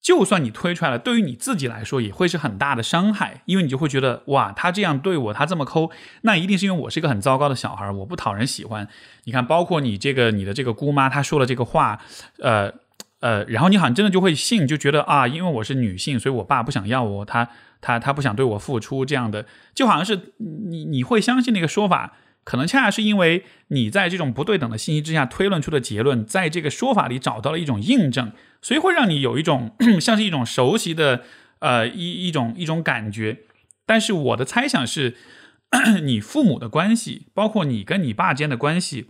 [0.00, 8.86] 就算你推出来了，对于你自己来说也会是很大的伤害，因为你就会觉得哇，他这样对我，他这么抠，那一定是因为我是一个很糟糕的小孩，我不讨人喜欢。
[9.24, 11.98] 你看，包括你这个你的这个姑妈，她说了这个话，
[12.38, 12.70] 呃
[13.18, 17.48] 呃，然后你好像真的就会信，就觉得啊，因为我是女性，所以我爸不想要我，他
[17.80, 20.34] 他他不想对我付出，这样的，就好像是
[20.70, 22.12] 你你会相信那个说法。
[22.44, 31.24] 可能恰恰是因为你在这种不对等的信息之下推论出的结论，在这个说法里找到了一种印证，所以会让你有一种 像是一种熟悉的
[31.60, 33.40] 呃一一种一种感觉。
[33.86, 35.16] 但是我的猜想是，
[36.04, 39.08] 你父母的关系，包括你跟你爸间的关系，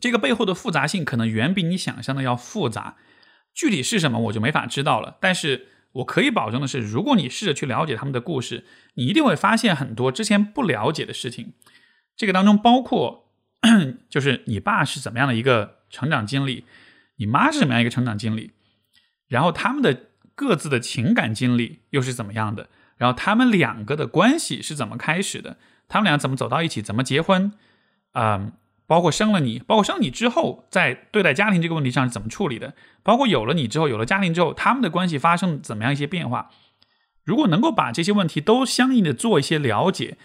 [0.00, 2.96] 这个背后的复杂性可能远比你想象的要复杂。
[3.54, 5.18] 具体是什么，我就没法知道了。
[5.20, 11.52] 但是我可以保证的是，如果你试着去了解他们的故事，你一定会发现很多之前不了解的事情。
[12.16, 13.28] 这个当中包括，
[14.08, 16.64] 就是你爸是怎么样的一个成长经历，
[17.16, 18.52] 你妈是怎么样一个成长经历，
[19.26, 25.56] 然后他们的各自的情感经历又是怎么样的，然后他们两个的关系是怎么开始的，
[25.88, 27.52] 他们俩怎么走到一起，怎么结婚，
[28.12, 28.52] 啊，
[28.86, 36.50] 包括生了你，包括生你之后，在对待家庭这个问题上是怎么处理的，包括有了你之后，有了家庭之后，他们的关系发生怎么样一些变化，
[37.24, 40.16] 如果能够把这些问题都相应的做一些了解。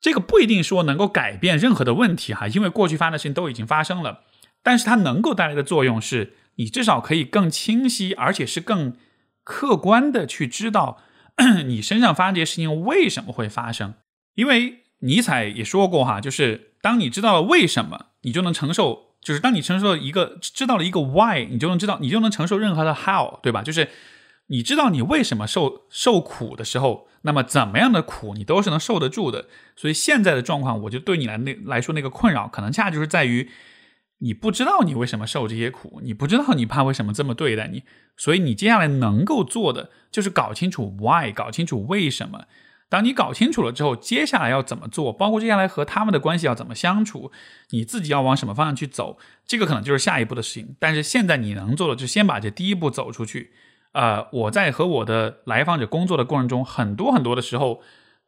[0.00, 4.24] 这个不一定说能够改变任何的问题哈，因为过去发生的事情都已经发生了，
[4.62, 8.94] 但是它能够带来的作用是，你至少可以更清晰，而且是更
[9.42, 10.98] 客观的去知道
[11.66, 13.94] 你身上发生这些事情为什么会发生。
[14.34, 23.62] 因为尼采也说过哈，就是当你知道了为什么，你就能承受；就是当你承受了一个知道了一个 why，你就能知道，你就能承受任何的 how，对吧？
[23.62, 23.88] 就是
[24.48, 27.08] 你知道你为什么受受苦的时候。
[27.22, 33.50] 那么怎么样的苦你都是能受得住的，所以现在的状况，我就对你来那来说那个困扰，可能恰恰就是在于
[34.18, 37.82] 你不知道你为什么受这些苦，你不知道你爸为什么这么对待你，
[38.16, 42.44] 所以你接下来能够做的就是搞清楚 why，搞清楚为什么，
[42.88, 47.32] 当你搞清楚了之后，接下来要怎么做，包括接下来和他们的关系要怎么相处，
[47.70, 50.76] 你自己要往什么方向去走，这个可能就是下一步的事情。
[50.78, 53.52] 但是现在你能做的，就先把这第一步走出去。
[53.92, 57.82] 呃，我在和我的来访者工作的过程中，很多很多的时候，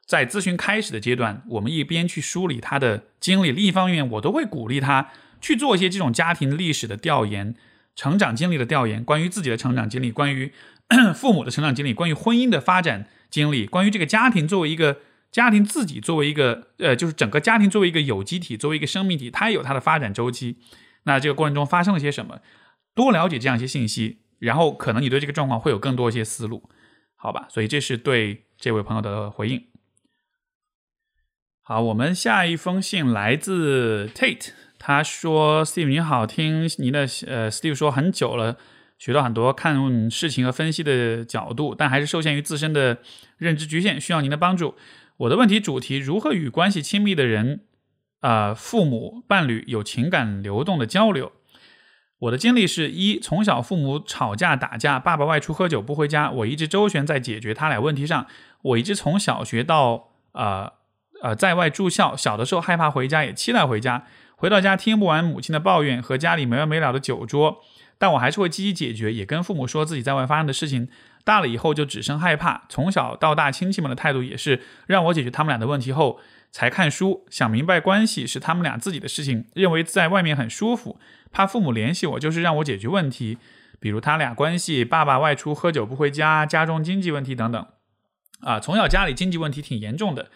[0.04, 7.54] 在咨询开始的阶段，我们一边去梳理他的经历，另一方面，我都会鼓励他去做一些这种家庭历史的调研、
[7.94, 10.52] 成长经历的调研，关于自己的成长经历，关于
[11.14, 13.06] 父母的成长经历，关于婚姻的发展。
[13.30, 14.98] 经历关于这个家庭作为一个
[15.30, 20.56] 家庭自己作为一个呃，就是整个家庭作为一个有机体，作为一个生命体，它也有它的发展周期。
[21.04, 22.40] 那这个过程中发生了些什么？
[22.92, 26.68] 多了解这样一些信息，然后可能你对这个状况会有更多一些思路，
[27.14, 27.46] 好吧？
[27.48, 29.66] 所以这是对这位朋友的回应。
[31.62, 34.50] 好，我们下一封信来自 Tate，
[34.80, 38.58] 他说：“Steve 你好，听您的呃，Steve 说很久了。”
[38.98, 42.98] 学到很多看事情和分析的角度，但还是受限于自身的
[43.38, 44.74] 认知局限，需要您的帮助。
[45.16, 47.64] 我的问题主题：如何与关系亲密的人，
[48.20, 51.32] 啊，父母、伴侣有情感流动的交流？
[52.20, 58.26] 我的经历是一，从小父母吵架打架，爸爸外出喝酒不回家，我一直周旋在解决他俩问题上。
[58.62, 60.72] 我一直从小学到啊
[61.22, 64.04] 呃在外住校，小的时候害怕回家，也期待回家。
[64.36, 67.62] 回到家听不完母亲的抱怨和家里没完没了的酒桌。
[67.98, 70.88] 但我还是会积极解决，也跟父母说自己在外发生的事情。
[71.22, 72.62] 大了以后就只剩害怕。
[72.70, 76.18] 从小到大，亲戚们的态度也是让我解决他们俩的问题后
[76.50, 80.98] 才看书，想明白关系是他们俩自己的事情，认为在外面很舒服。
[81.32, 83.38] 怕父母联系我，就是让我解决问题，
[83.78, 87.66] 比如他俩关系，爸爸外出喝酒不回家，家中经济问题等等。
[88.40, 90.30] 啊，从小家里经济问题挺严重的。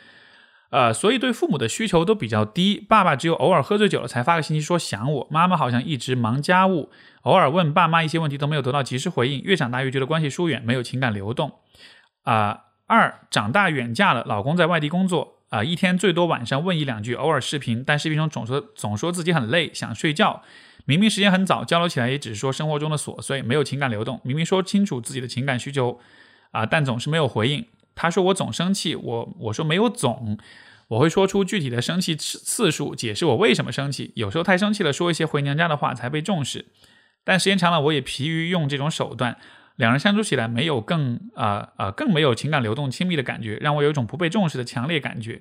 [0.70, 2.80] 呃，所以对父母的需求都比较低。
[2.80, 5.28] 爸爸只有偶尔喝醉酒了才发个信息说想我。
[5.30, 6.90] 妈妈好像一直忙家务，
[7.22, 9.40] 偶尔问爸妈一些问题都没有得到及时回应。
[9.42, 11.52] 越长大越觉得关系疏远，没有情感流动。
[12.24, 20.42] 啊，二长大远嫁了，老公在外地工作，啊，一天最多晚上问一两句，偶尔视频，但视频中总说总说自己很累，想睡觉。
[20.84, 24.20] 明明时间很早，交流起来也只是说生活中的琐碎，没有情感流动。
[24.22, 25.98] 明明说清楚自己的情感需求，
[26.50, 27.66] 啊，但总是没有回应。
[27.94, 30.38] 他说我总生气，我我说没有总。
[30.88, 34.12] 我会说出具体的生气次次数，解释我为什么生气。
[34.16, 36.66] 有时候太生气了，说一些回娘家的话才被重视。
[37.24, 39.38] 但时间长了，我也疲于用这种手段。
[39.76, 45.40] 两人相处起来没有更啊啊更没有情感流动、亲密的感觉，让我有一种不被重视的强烈感觉。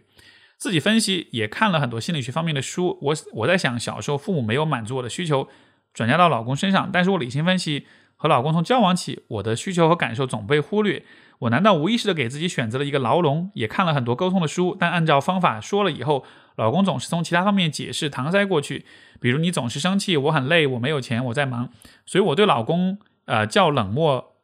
[0.57, 2.97] 自己分析也看了很多心理学方面的书。
[3.01, 5.47] 我我在想，小时候父母没有满足我的需求，
[5.93, 6.89] 转嫁到老公身上。
[6.91, 7.85] 但是我理性分析，
[8.15, 11.03] 和老公从交往起，我的需求和感受总被忽略。
[11.39, 13.51] 我难道无意识的给自己选择了一个牢笼？
[13.55, 16.23] 也看了很多沟通的书，但按照方法说了以后，
[16.55, 18.85] 老公总是从其他方面解释搪塞过去。
[19.19, 21.69] 比如你总是生气，我很累，我没有钱，我在忙，
[22.05, 24.35] 所以我对老公呃叫冷漠，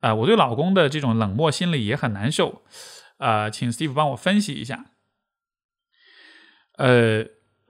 [0.00, 2.62] 呃我对老公的这种冷漠心理也很难受。
[3.18, 4.86] 呃，请 Steve 帮我分析一下。
[6.76, 7.26] 呃，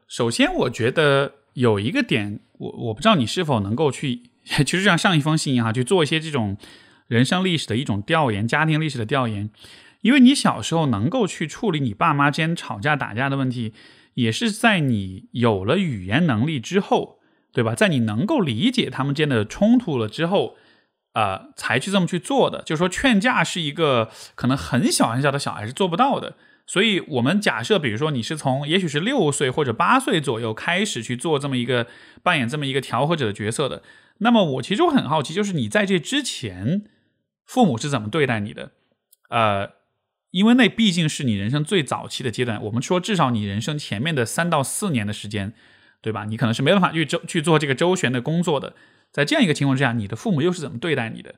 [0.07, 6.57] 首先我觉得有一个点，我我不知道你是否能够去， 其实像上一封信一样去做一些这种。
[7.09, 9.51] 人生历史的一种调研，家庭历史的调研，
[10.01, 13.75] 因为你小时候能够去处理你爸妈之间吵架打架的问题，
[14.15, 17.19] 也是在你有了语言能力之后，
[17.53, 17.75] 对吧？
[17.75, 20.57] 在你能够理解他们之间的冲突了之后，
[21.13, 22.63] 呃，才去这么去做的。
[22.63, 26.37] 就是说，劝架是一个可能很小很小的小孩是做不到的。
[26.67, 31.87] 所以，我们假设，比如说你是从也许是六岁或者八岁左右开始去做这么一个
[32.23, 33.83] 扮演这么一个调和者的角色的，
[34.19, 36.85] 那么我其实我很好奇，就是你在这之前。
[37.45, 38.71] 父母是怎么对待你的？
[39.29, 39.73] 呃，
[40.31, 42.63] 因为那毕竟是你人生最早期的阶段。
[42.63, 45.53] 我们说，至少你人生前面的三到四年的时间，
[46.01, 46.25] 对吧？
[46.25, 48.75] 你可能是没办法去周去做这个周旋的工作的。
[49.11, 51.35] 在这样一个情况之下，你的父母又是怎么对待你的？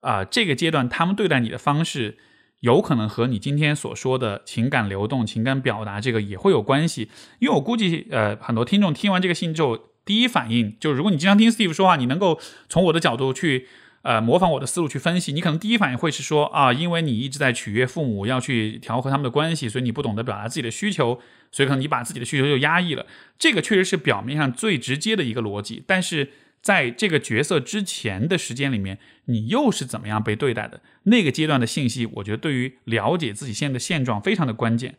[0.00, 2.18] 啊，这个阶段他们对待你的方式，
[2.60, 7.10] 有可能和你今天所说的情感流动、情感表达这个也会有关系。
[7.38, 13.66] 因为我估计，呃，很多听众听完这个信之后，第一反应就是，如果你经常听 Steve 说话，你能够从我的角度去。
[14.02, 23.04] 呃，模仿我的思路去分析，你可能第一反应会是说啊，因为你一直在取悦父母，要去调和他们的关系，所以你不懂得表达自己的需求，所以可能你把自己的需求就压抑了。
[23.36, 26.30] 这个确实是表面上最直接的一个逻辑，但是
[26.66, 30.80] 在这个角色之前的时间里面，你又是怎么样被对待的？
[31.04, 34.96] 那个阶段的信息，我觉得对于了解自己现在的现状非常的关键。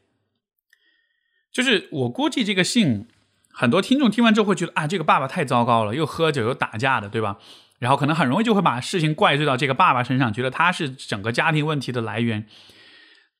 [1.51, 3.08] 就是我估计这个信，
[3.49, 7.38] 很多听众听完之后会觉得啊，这个爸爸太糟糕了，又喝酒又打架的，对吧？
[7.80, 12.47] 然后可能很容易就会把事情怪罪到这个爸爸身上，觉得他是整个家庭问题的来源。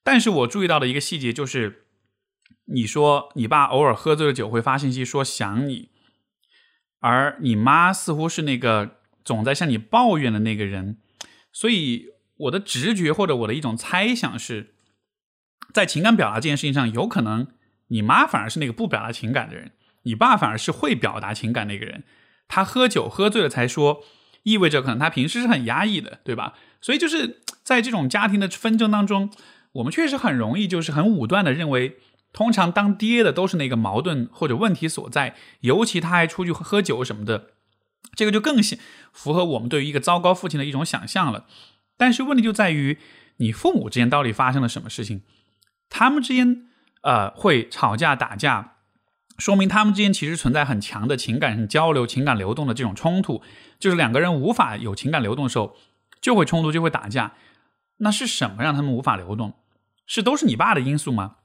[0.04, 1.86] 但是我注意到的一个细节就是，
[2.66, 5.90] 你说你爸偶尔喝醉了酒会发信息说想你，
[7.00, 10.98] 而你妈似乎是那个总在向你抱怨的那个人，
[11.52, 14.74] 所以我的直觉或者我的一种猜想是，
[15.74, 17.48] 在情感表达这件事情上，有可能
[17.88, 19.72] 你妈反而是那个不表达情感的人，
[20.04, 22.04] 你爸反而是会表达情感那个人。
[22.48, 24.04] 他喝酒喝醉了才说，
[24.44, 26.54] 意味着可能他平时是很压抑的，对吧？
[26.80, 29.30] 所以就是在这种家庭的纷争当中，
[29.74, 31.98] 我们确实很容易就是很武断的认为，
[32.38, 37.48] 通常当爹的都是那个矛盾或者问题所在，尤其他还出去喝酒什么的，
[38.14, 38.62] 这个就更
[39.12, 41.48] 符合我们对于一个糟糕父亲的一种想象了。
[41.98, 43.00] 但是问题就在于，
[43.38, 45.24] 你父母之间到底发生了什么事情？
[45.90, 46.68] 他们之间
[47.02, 48.76] 呃会吵架打架？
[49.40, 53.42] 说明他们之间其实存在很强的情感交流、情感流动的这种冲突，
[53.80, 55.76] 就是两个人无法有情感流动的时候，
[56.22, 57.34] 就会冲突，就会打架。
[57.98, 59.56] 那是什么让他们无法流动？
[60.06, 61.38] 是都是你爸的因素吗？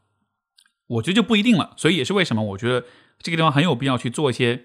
[0.93, 1.75] 我觉得就不一定了。
[1.77, 2.85] 所以也是为什么我觉得
[3.19, 4.65] 这个地方很有必要去做一些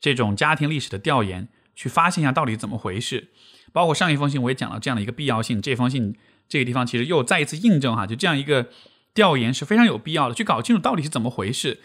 [0.00, 3.28] 这种家庭历史的调研，去发现一下到底怎么回事。
[3.72, 6.16] 包括上一封信我也讲了这样的一个必要性，这封信
[6.48, 8.68] 这个地方其实又再一次印证哈，就这样一个
[9.12, 11.80] 调研是非常有必要的，去搞清楚到底是怎么回事。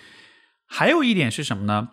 [0.66, 1.90] 还有一点是什么呢？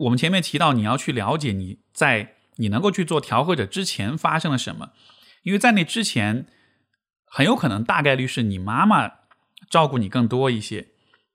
[0.00, 4.92] 我们前面提到，你要去了解你在你能够去做调和者之前发生了什么，
[5.42, 6.46] 因为在那之前，
[7.26, 9.19] 很有可能大概率是你妈妈
[9.70, 10.88] 照顾你更多一些。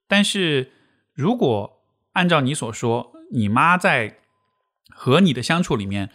[0.07, 0.71] 但是
[1.13, 1.81] 如果
[2.11, 4.19] 按照你所说，你妈在
[4.89, 6.11] 和你的相处里面，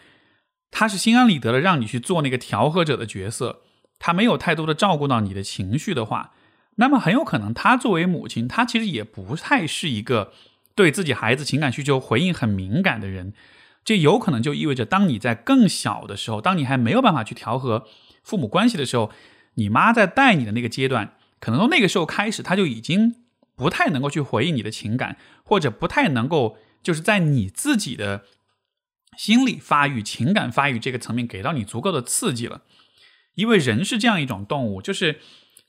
[0.70, 3.62] 她是心安理得的让你去做那个调和者的角色，
[3.98, 6.32] 她没有太多的照顾到你的情绪的话。
[6.76, 10.32] 那么很有可能，她作为母亲，她其实也不太是一个
[10.74, 13.34] 对自己孩子情感需求回应很敏感的人。
[13.84, 17.86] 这有可能就意味着，当你在更小的时候，当你还没有办法去调和
[18.22, 19.10] 父母关系的时候，
[19.54, 23.16] 你妈在带你的那个阶段，可能从那个时候开始，他就已经
[23.56, 28.24] 不太能够去回应你的情感，或者不太能够就是在你自己的
[29.16, 32.62] 心理发育、情感发育这个层面给到你足够的刺激了。
[33.34, 35.20] 因为人是这样一种动物，就是。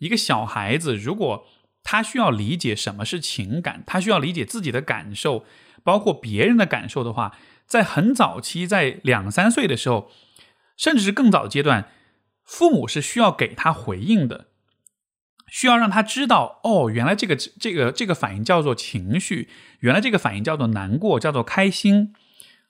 [0.01, 1.45] 一个小孩子，如果
[1.83, 5.45] 他需要理解什么是情感，他需要理解自己的感受，
[5.83, 10.09] 包括别人的感受的话，在很早期，在两三岁的时候，
[10.75, 11.91] 甚至是更早阶段，
[12.43, 14.47] 父母是需要给他回应的，
[15.51, 19.49] 需要让他知道，哦，原来这个这个这个反应叫做情绪，
[19.81, 22.13] 原来这个反应叫做难过，叫做开心。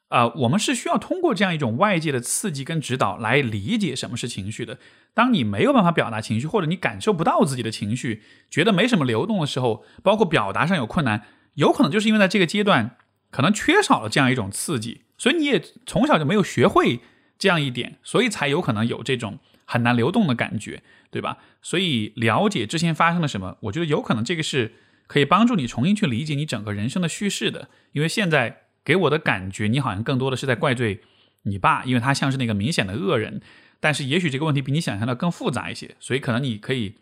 [0.08, 4.78] 啊，我们是需要通过这样一种外界的刺激跟指导来理解什么是情绪的。
[5.14, 11.24] 当你没有办法表达情绪，或者你感受不到自己的情绪，觉得没什么流动的时候，包括表达上有困难，
[11.54, 12.98] 有可能就是因为在这个阶段
[13.30, 17.00] 可能缺少了这样一种刺激，所以你也从小就没有学会
[17.40, 19.40] 这样一点，所以才有可能有这种
[19.72, 21.38] 很难流动的感觉，对吧？
[21.62, 24.74] 所以了解之前发生了什么，我觉得有可能这个是
[25.08, 28.64] 可以帮助你重新去理解你整个人生的叙事的，因为现在。
[28.84, 31.02] 给我的感觉，你好像更多的是在怪罪
[31.44, 33.40] 你爸，因为他像是那个明显的恶人。
[33.80, 36.96] 但是也许这个问题比你想象的更复杂一些，所以可能你可以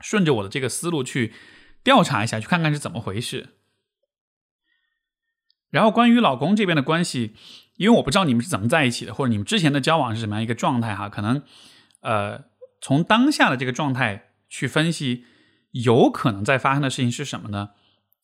[0.00, 1.32] 顺着我的这个思路去
[1.82, 3.54] 调查一下，去看看是怎么回事。
[5.70, 7.34] 然后关于老公这边的关系，
[7.76, 11.42] 因为我不知道你们是怎么在一起的，或者你们之前的交往是什么样一个状态哈，可能
[12.06, 12.44] 呃
[12.80, 15.24] 从当下的这个状态去分析，
[15.72, 17.70] 有可能在发生的事情是什么呢？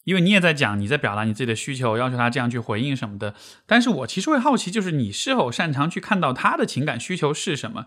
[0.04, 3.34] 因为你也在讲，你在表达你自己的需求，要求他这样去回应什么的。
[3.66, 7.86] 但是我其实会好奇，就是你是否擅长去看到他的情感需求是什么？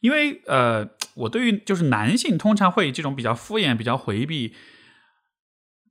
[0.00, 4.54] 因为呃，我对于就是男性通常会这种比较敷衍、比较回避，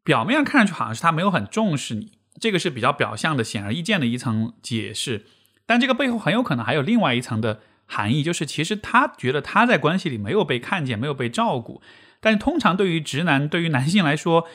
[0.03, 5.25] 表面上看上去好像是他没有很重视你，这个是比较表象的、显而易见的一层解释。
[5.65, 11.81] 但这个背后很有可能还有另外一层的含义，就是其实他觉得他在关系里没有被看见、没有被照顾。
[12.19, 14.47] 但通常对于直男、对于男性来说，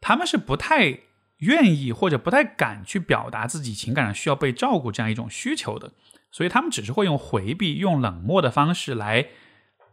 [0.00, 1.00] 他们是不太
[1.38, 5.92] 愿意或者不太敢去表达自己情感上需要被照顾这样一种需求的，
[6.30, 9.28] 所以他们只是会用回避、用冷漠的方式来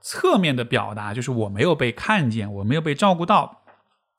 [0.02, 3.64] 侧面的表达，就是我没有被看见，我没有被照顾到，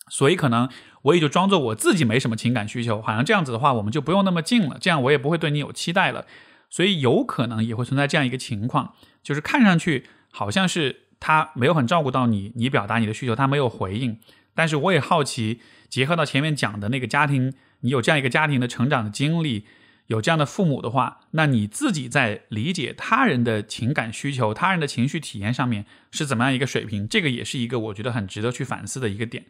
[0.09, 0.69] 所以可能
[1.03, 6.25] 我也就装作我自己没什么情感需求，好像这样子的话，我们就不用那么近了，这样我也不会对你有期待了，
[6.71, 14.21] 所以有可能也会存在这样一个情况，就是看上去好像是他没有很照顾到你，你表达你的需求，他没有回应，
[14.55, 15.61] 但是我也好奇。
[15.89, 19.65] 结合到前面讲的那个家庭，你有这样一个家庭的成长的经历，
[20.09, 27.09] 有这样的父母的话，那你自己在理解他人的情感需求、他人的情绪体验上面是怎么样一个水平？
[27.09, 29.47] 这个也是一个我觉得很值得去反思的一个点。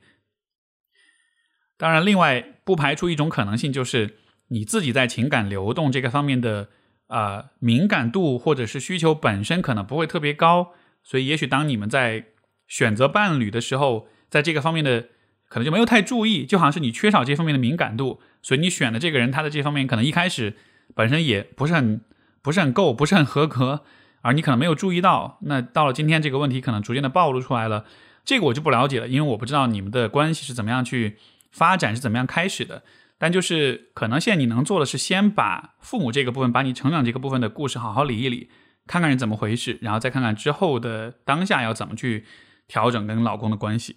[1.76, 4.18] 当然，另外不排除一种可能性，就是
[4.50, 6.68] 你自己在情感流动这个方面的
[7.08, 12.26] 呃敏感度或者是需求本身可能不会特别高，所以也许当你们在
[12.66, 15.08] 选择伴侣的时候，在这个方面的。
[15.50, 20.54] 可能就没有太注意，就好像是你缺少这方面的敏感度，所以你选的这个人，他的这方面可能一开始
[20.94, 22.02] 本身也不是很
[22.42, 23.82] 不是很够，不是很合格，
[24.20, 25.38] 而你可能没有注意到。
[25.40, 27.86] 那到了今天这个问题可能逐渐的暴露出来了，
[28.26, 31.16] 这个我就不了解了，因为我不知道你们的关系是怎么样去
[31.50, 32.82] 发展，是怎么样开始的。
[33.18, 38.48] 但就是可能现在你能做的是，先把父母这个部分，把你成长这个部分的故事好好理一理，
[38.86, 42.24] 看看是怎么回事，然后再看看之后的当下要怎么去
[42.68, 43.96] 调整跟老公的关系。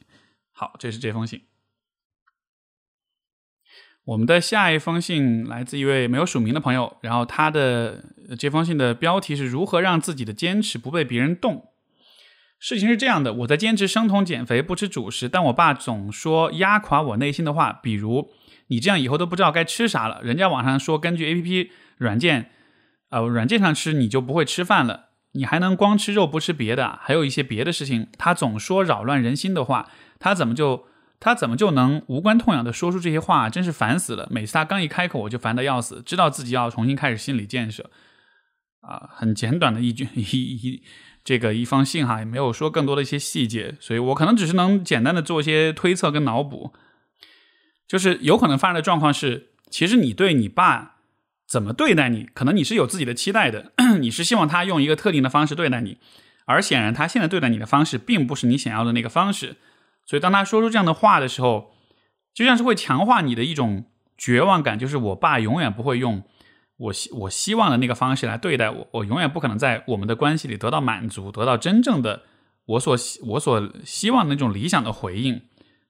[0.52, 1.44] 好，这是这封信。
[4.04, 8.04] 我们的下一封信来自一位没有署名的朋友，然后他的
[8.38, 11.68] 这封信的标题是如何让自己的坚持不被别人动。
[12.58, 18.32] 事情是这样的，我在坚持生酮减肥，不吃主食，但我爸总说压垮我内心的话，比如
[18.72, 20.22] 你这样以后都不知道该吃啥了。
[20.24, 22.50] 人家网上说根据 A P P 软件，
[23.10, 28.08] 呃，软件上吃你就不会吃饭了，你还能光吃肉不吃别的，还有一些别的事情。
[28.18, 30.88] 他总说扰乱人心的话，他怎么就？
[31.24, 33.48] 他怎么就能无关痛痒的说出这些话？
[33.48, 34.28] 真是烦死了！
[34.32, 37.92] 每次他刚一开口，我就烦得要死，知道自己要重新开始心理建设。
[38.80, 40.82] 啊，很简短的一句 一一
[41.24, 46.74] 这个一封信哈，也没有说更多的一些细节，所以我可能只是能简单的做一些推测跟脑补。
[47.92, 50.96] 就是有可能发生的状况是，其实你对你爸
[51.46, 55.98] 怎么对待你，可能你是有自己的期待的， 你是希望他用一个特定的方式对待你，
[56.46, 59.58] 而显然他现在对待你的方式并不是你想要的那个方式。
[60.06, 61.74] 所以，当他说出这样的话的时候，
[62.34, 63.84] 就像是会强化你的一种
[64.18, 66.24] 绝望感，就是我爸永远不会用
[66.78, 72.24] 我希我希望的那个方式来对待我，我永远不可能在我们的关系里得到满足，得到真正的
[72.68, 75.42] 我所我所希望的那种理想的回应。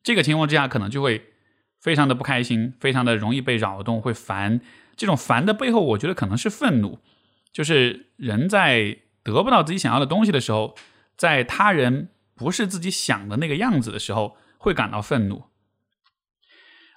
[0.01, 1.30] 这个情况之下，可能就会
[1.81, 4.61] 非常的不开心，非常的容易被扰动，会烦。
[4.95, 6.99] 这种烦的背后，我觉得可能是愤怒，
[7.51, 10.75] 就是人在得不到自己想要的东西的时候，
[11.17, 12.09] 在他人。
[12.33, 15.43] 不是自己想的那个样子的时候，会感到愤怒。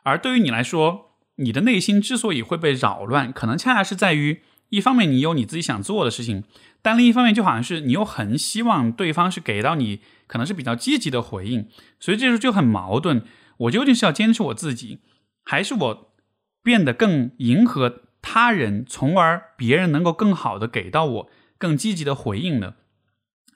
[0.03, 6.45] 而对于你来说，你的内心之所以会被扰乱，可能恰恰是在于，一方面你有你自己想做的事情，
[6.81, 11.69] 但另一方面就好像是你又很希望对方是给到你可能是比较积极的回应，
[12.01, 13.23] 所以这时候就很矛盾。
[13.59, 15.01] 我究竟是要坚持我自己，
[15.45, 16.15] 还是我
[16.63, 22.75] 变得更迎合他人，从而别人能够更好的给到我更积极的回应呢？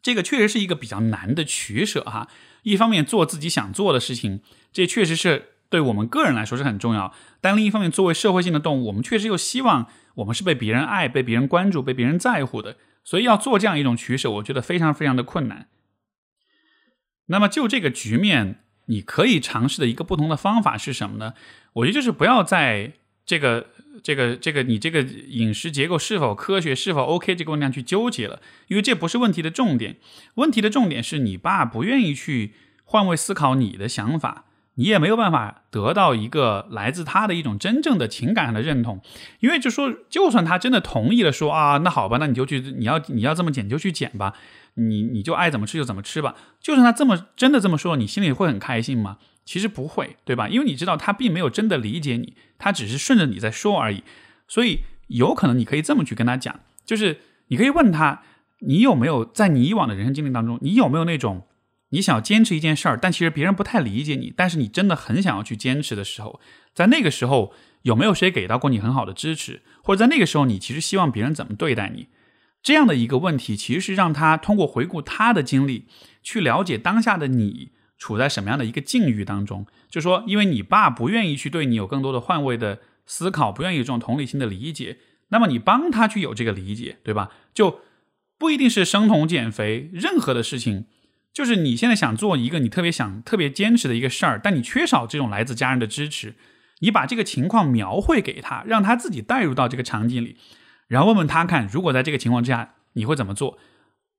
[0.01, 2.29] 这个确实是一个比较难的取舍哈。
[2.63, 4.43] 一方面做自己想做的事情，
[4.73, 7.13] 这确实是对我们个人来说是很重要。
[7.41, 12.77] 但另一方面，作为社会性的动物，我们确实又希望我们是被别人爱、被别人关注、被别人在乎的。
[13.05, 15.69] 所以要做这样一种取舍，我觉得非常非常的困难。
[17.27, 21.33] 那么就这个局面，你可以尝试的一个不同的方法是什么呢？
[21.73, 22.93] 我觉得就是不要在
[23.25, 23.69] 这个。
[24.01, 29.97] 这个这个你这个饮食结构是否科学是否 OK 这个问题上去纠结了，因为这不是问题的重点。
[30.37, 39.03] 问题的重点是你爸不愿意去换位思考你的想法，你也没有办法得到一个来自他的一种真正的情感上的认同。
[39.41, 44.33] 因为就说，就算他真的同意了，说啊，那好吧，那你就去，你要你要这么减就去减吧，
[44.79, 46.35] 你你就爱怎么吃就怎么吃吧。
[46.61, 49.19] 就算他这么真的这么说，你心里会很开心吗？
[49.45, 50.49] 其实不会，对吧？
[50.49, 54.05] 因为你知道他并没有真的理解你，他只是顺着你在说而已。
[54.47, 58.23] 所以有可能你可以这么去跟他讲，就是你可以问他，
[58.61, 61.47] 你有没有在你以往的人生经历当中，你有没有那种
[61.91, 66.41] 你想要坚持一件事儿，但其实别人不太理解你，但是你真的很想要去坚持的时候，
[66.75, 72.09] 在那个时候有没有谁给到过你很好的支持，或者在那个时候你其实希望别人怎么对待你？
[72.63, 75.87] 这样的一个问题，其实是让他通过回顾他的经历，
[76.23, 77.73] 去了解当下的你。
[78.01, 79.67] 处在什么样的一个境遇当中？
[79.91, 84.99] 就说，因为你爸不愿意去对你有更多的换位的思考，不愿意有这种同理心的理解，
[85.31, 87.31] 那么你帮他去有这个理解，对吧？
[87.53, 87.81] 就
[88.39, 90.85] 不一定是生酮减肥，任何的事情，
[91.35, 96.37] 就是你现在想做一个你特别想、特别坚持的一个事儿，但你缺少这种来自家人的支持，
[96.79, 100.37] 你把这个情况描绘给他，让他自己带入到这个场景里，
[100.89, 103.57] 然后问问他看，如果在这个情况之下，你会怎么做？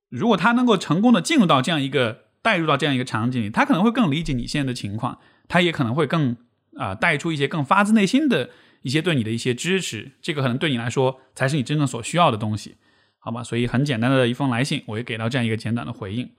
[0.08, 2.30] 如果他能够成功的进入到这样一个。
[2.42, 6.34] 带入到这样一个场景里，他可能会更理解你现在的情况，他也可能会更
[6.74, 8.48] 啊带出一些更发自内心的
[8.80, 12.76] 一些对你的一些支持，这个可能对你来说才是你真正所需要的东西，
[13.18, 13.44] 好吧？
[13.44, 16.30] 所以很简单的一封来信，我也给到这样一个简短的回应。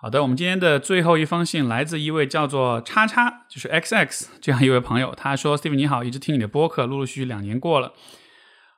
[0.00, 7.92] 好的，我们今天的最后一封信来自一位叫做叉叉，就是 X X 这样一位朋友，他说：“Steve 你好，一直听你的播客，陆陆续续两年过了。”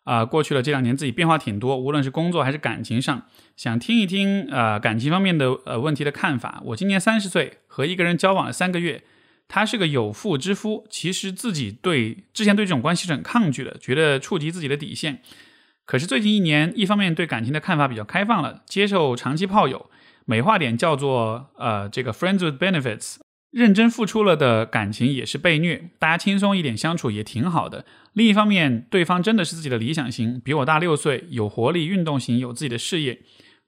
[0.04, 6.62] 啊，过去了这两年，自己变化挺多，无论是工作还是感情上，想听一听呃感情方面的呃问题的看法。
[6.64, 9.04] 我今年三十岁，和一个人交往了三个月，
[9.46, 15.20] 他是个有妇之夫，其实自己对之前对这种关系是很抗拒的，觉得触及自己的底线。
[15.84, 19.90] 可是最近一年，一方面对感情的看法比较开放了，接受长期炮友，
[20.30, 23.16] 美化点叫做呃这个 friends with benefits。
[23.50, 27.84] 认真付出了的感情也是被虐，大家轻松一点相处也挺好的。
[28.12, 33.18] 另一方面，对方真的是自己的理想型，比我大六岁，有活力，运动型，有自己的事业。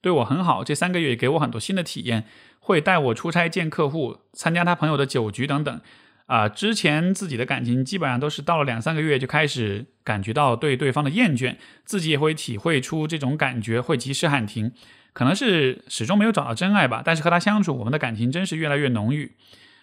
[0.00, 2.26] 对我很好，这三个月也给我很多新的体验，
[2.60, 5.80] 会带我出差见客户，参加他朋友的酒局等等。
[6.26, 14.70] 啊，之前自己的感情基本上都是到了两三个月就开始感觉到对对方的厌倦，自己也会体会出这种感觉，会及时喊停。
[15.12, 19.36] 可能是始终没有找到真爱吧，但是和他相处，我们的感情真是越来越浓郁。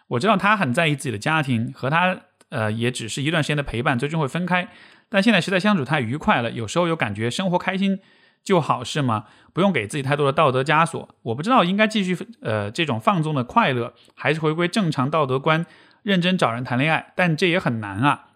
[0.07, 2.19] 我知道他很在意自己的家庭，和他
[2.49, 4.67] 呃也只是一段时间的陪伴，最终会分开。
[5.07, 7.99] 但现在实在相处太愉快了，有时候有感觉生活开心
[8.43, 9.25] 就好，是吗？
[9.53, 11.09] 不用给自己太多的道德枷锁。
[11.23, 15.65] 我不知道应该继续呃这种放纵的快乐，还是回归正常道德观。
[16.01, 18.27] 认真找人谈恋爱，但这也很难啊。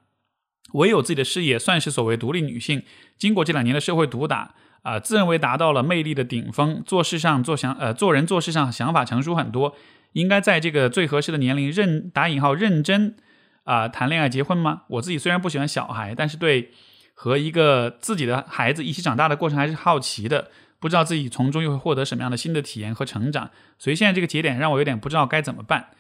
[0.74, 2.84] 我也有自己的事业，算是所谓独立女性。
[3.18, 9.76] 经过这两年的社会毒打，啊，自认为达到了魅力的顶峰，做事上做想呃做人做事上想法成熟很多，
[10.12, 13.16] 应该在这个最合适的年龄认打引号认真
[13.64, 14.84] 啊谈恋爱结婚吗？
[14.90, 16.72] 我自己虽然不喜欢小孩，但是对
[17.14, 23.50] 和一个自己的孩子一起长大的过程还是好奇的，不知道自己从中又会获得什么样的新的体验和成长。
[23.80, 25.92] 所以现在这个节点让我有点不知道该怎么办。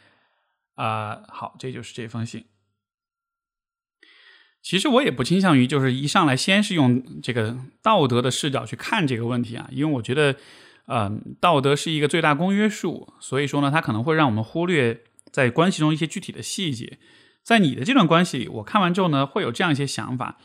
[0.75, 2.45] 啊，好，这就是这封信。
[4.63, 10.37] 其实我也不倾向于就是一上来先是用这个道德的视角去看这个问题啊，因为我觉得，
[10.87, 15.01] 嗯，道德是一个最大公约数，所以说呢，它可能会让我们忽略
[15.31, 16.97] 在关系中一些具体的细节。
[17.43, 20.37] 在你的这段关系里，我看完之后呢，会有这样一些想法。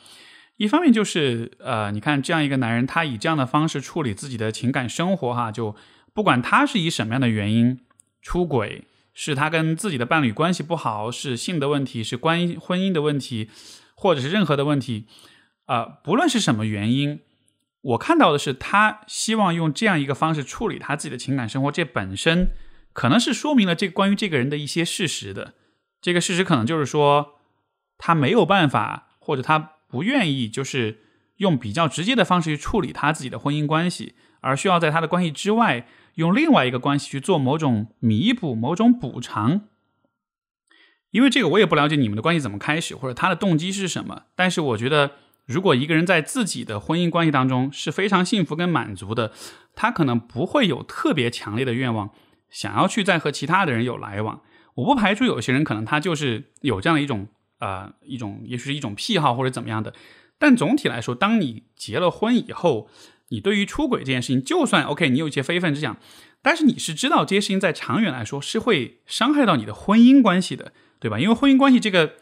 [0.56, 5.76] 一方面就是，呃，你看这样一个男人，他以这样的方式处理自己的情感生活，哈，就
[6.12, 7.78] 不管他是以什么样的原因
[8.20, 8.84] 出轨。
[9.20, 13.50] 是他跟自己的伴侣关系不好，是性的问题，是关婚姻的问题，
[14.00, 15.08] 或者是任何的问题，
[15.64, 17.20] 啊，不论是什么原因，
[17.80, 22.52] 我看到的是他希望用这样一个方式处理他自己的情感生活，这本身
[22.92, 25.54] 可能是说明了这关于这个人的一些事实的。
[26.00, 27.40] 这个事实可能就是说，
[27.98, 31.02] 他没有办法，或者他不愿意，就是
[31.38, 35.86] 用比较直接的方式去处理他自己的婚姻关系，而需要在他的关系之外。
[36.14, 39.68] 用另外一个关系去做某种弥补、某种补偿，
[41.10, 44.24] 因为这个我也不了解你们的关系怎么开始，或者他的动机是什么。
[44.34, 45.12] 但是我觉得，
[45.46, 49.32] 如果一个人在自己的婚姻关系当中是非常幸福跟满足的，
[49.74, 52.10] 他可能不会有特别强烈的愿望
[52.50, 54.42] 想要去再和其他的人有来往。
[54.74, 57.26] 我不排除有些人可能他就是有这样的一种
[57.58, 59.94] 啊一种，也许是一种癖好或者怎么样的。
[60.38, 62.88] 但总体来说，当你结了婚以后，
[63.30, 65.96] 你对于出轨这件事情，就算 OK，你有一些非分之想，
[66.40, 71.18] 但是你是知道这些事情在长远来说是会伤害到你的婚姻关系的，对吧？
[71.18, 72.14] 因为婚姻关系这个，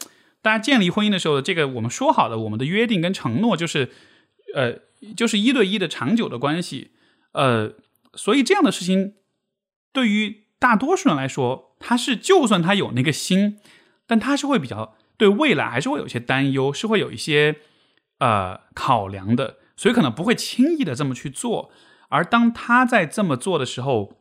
[0.42, 3.90] 大家建立婚姻的时候，这个我们说好的，我们的约定跟承诺就是，
[4.54, 4.78] 呃，
[5.16, 6.92] 就是一对一的长久的关系，
[7.32, 7.72] 呃，
[8.14, 9.14] 所以这样的事情
[9.92, 13.58] 对于大多数人来说，他是就算他有那个心，
[14.06, 17.56] 但他是会比较对未来还是会有些担忧，是会有一些
[18.18, 19.56] 呃考量的。
[19.78, 21.70] 所以可能不会轻易的这么去做，
[22.08, 24.16] 而当他在这么做的时候，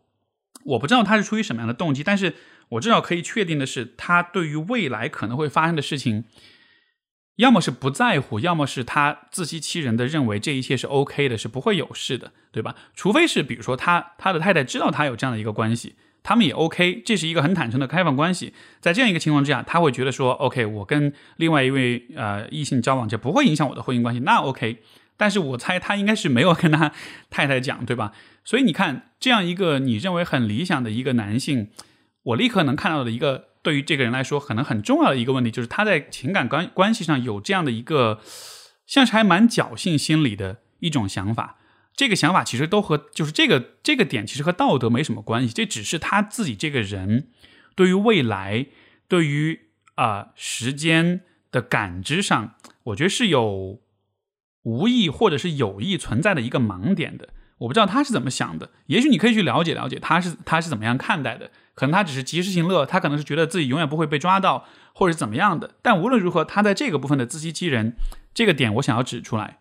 [0.66, 2.36] 我不知道他是出于什么样的动机，但是
[2.70, 6.26] 我至少可以确定的是，他对于未来可能会发生的事情，
[7.38, 12.76] 要么是不在乎，要么是他自欺欺人的认为这一切是 OK 的，是不会有事的，对吧？
[12.96, 24.82] 除非是比如说他他的太太知道他有这样的一个关系，他们也 OK，这是一个很坦诚的开放关系，在这样一个情况之下，他会觉得说 OK，我跟另外一位呃异性交往，这不会影响我的婚姻关系，那 OK。
[25.18, 26.92] 但是我猜他应该是没有跟他
[27.32, 28.12] 太太讲，对吧？
[28.44, 31.70] 所以你看，这样一个你认为很理想的一个男性，
[32.26, 38.20] 我立刻能看到的一个对于这个人来说可能很重要的一个问题，就是他在情感关关系上有这样的一个
[38.86, 41.58] 像是还蛮侥幸心理的一种想法。
[41.96, 47.30] 这个想法其实都和就是这个这个点其实和道德没什么关系，这只是他自己这个人
[47.76, 48.68] 对于未来、
[49.08, 49.62] 对于
[49.96, 51.22] 啊时间
[51.52, 53.82] 的感知上，我觉得是有。
[54.66, 58.70] 无意或者是有意存在的一个盲点的，我不知道他是怎么想的。
[58.88, 61.52] 也许你可以去了解了解他是他是怎么样看待的。
[61.74, 65.76] 可能他只是及时行乐，他可能是觉得自己永远不会被抓到，或者怎么样的。
[65.82, 67.98] 但无论如何，他在这个部分的自欺欺人
[68.34, 69.60] 这个点，我想要指出来。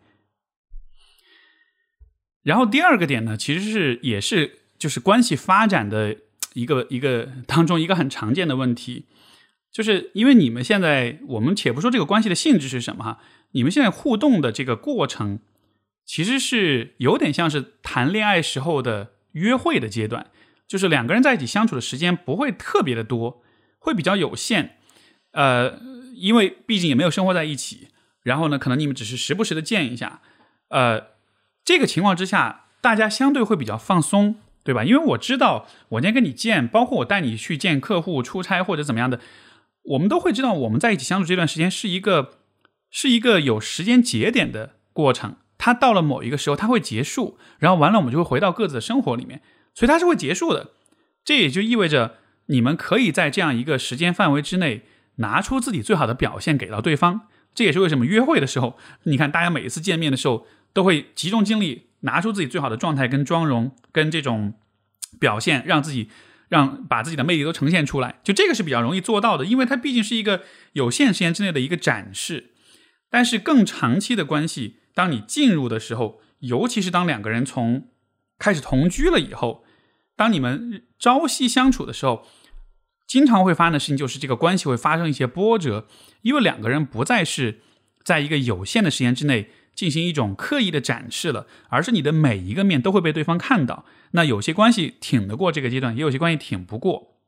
[2.45, 6.19] 然后第二个点呢，其实是也是就是关系发展的
[6.53, 9.07] 一个一个当中一个很常见的问题，
[9.73, 13.19] 就是因为你们现在我们且不说这个关系的性质是什么哈。
[13.53, 15.41] 你们现在互动的这个过程，
[16.07, 20.31] 其实是有点像是谈恋爱时候的约会的阶段，
[20.67, 23.43] 就是两个人在一起相处的时间不会特别的多，
[23.79, 24.79] 会比较有限。
[25.33, 25.81] 呃，
[26.15, 27.89] 因为毕竟也没有生活在一起，
[28.23, 30.21] 然后呢，可能你们只是时不时的见一下。
[30.69, 31.09] 呃，
[31.65, 34.85] 这个情况之下，大家相对会比较放松，对吧？
[34.85, 39.21] 因为我知道，我今天跟你见，包括我带你去见客户、出差或者怎么样的，
[39.83, 42.39] 我们都会知道，我们在一起相处这段时间是一个。
[42.97, 45.35] 是一个有时间节点的过程，
[45.65, 49.41] 它到了某一个时候，它会结束，然后完了，我们就会回到各自的生活里面，
[49.75, 50.73] 所以它是会结束的。
[51.25, 54.83] 这也就意味着你们可以在这样一个时间范围之内
[55.15, 57.29] 拿出自己最好的表现给到对方。
[57.55, 64.53] 这也是为什么约会的时候，你看大家每一次见面的时候都会集中精力，拿出自己最好的状态跟妆容跟这种
[65.19, 66.11] 表现，让自己
[66.51, 68.21] 让把自己的魅力都呈现出来。
[68.23, 70.43] 就这个是比较容易做到的，因为它毕竟是一个
[70.75, 72.51] 有限时间之内的一个展示。
[73.09, 77.89] 但是更长期的关系，当你进入的时候，尤其是当两个人从
[78.39, 79.65] 开始同居了以后，
[80.15, 82.25] 当你们朝夕相处的时候，
[83.07, 85.89] 经常会发生的事情就是这个关系会发生一些波折，
[86.23, 87.61] 因为两个人不再是
[88.05, 93.85] 在一个有限的时间之内进行一种刻意的展示了，而是你的每一个面都会被对方看到。
[94.13, 97.19] 那有些关系挺得过这个阶段，也有些关系挺不过。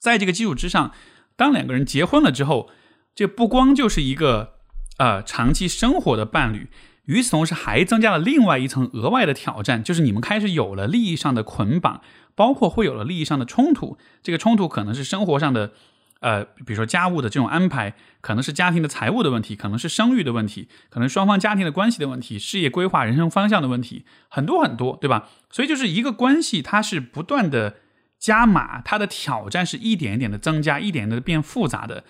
[0.00, 0.92] 在这个基础之上，
[1.36, 2.68] 当两个人结婚了之后，
[3.14, 4.57] 这不光就是一个。
[4.98, 6.68] 呃，长期生活的伴侣，
[7.04, 12.02] 与此同时还增加了另外一层额外的挑战，就是你们开始有了利益上的捆绑，
[12.34, 13.96] 包括会有了利益上的冲突。
[14.22, 15.72] 这个冲突可能是生活上的，
[16.18, 25.28] 呃，比如说家务的这种安排，可能是家庭的财务的问题，可能是生育的问题，可能双方家庭的关系的问题，事业规划、人生方向的问题，很多很多，对吧？
[25.48, 27.76] 所以就是一个关系，它是不断的
[28.18, 32.02] 加码，它的挑战是一点一点的增加，一点的变复杂的，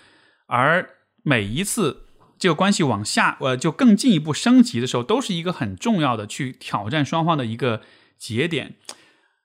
[0.47, 0.89] 而
[1.23, 2.08] 每一次。
[2.39, 7.83] 这个关系往下，呃，就更进一步升级的时候，都是一个很重要的去挑战双方的一个
[8.17, 8.77] 节点。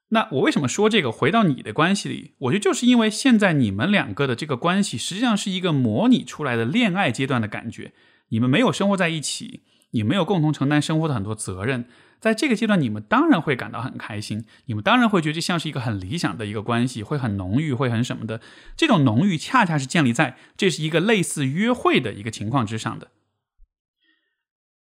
[0.09, 1.11] 那我为什么说这个？
[1.11, 7.93] 回到你的关系里，我觉得就是因为现在你们两个的这个关系，实际上是一个模拟出来的恋爱阶段的感觉。
[8.29, 11.85] 你们没有生活在一起，你没有共同承担生活的很多责任。
[12.23, 18.39] 在这个阶段，你们当然会感到很开心，你们当然会觉得这像是一个很理想的一个关系，会很浓郁，会很什么的。
[18.77, 23.09] 这种浓郁恰恰是建立在这是一个类似约会的一个情况之上的。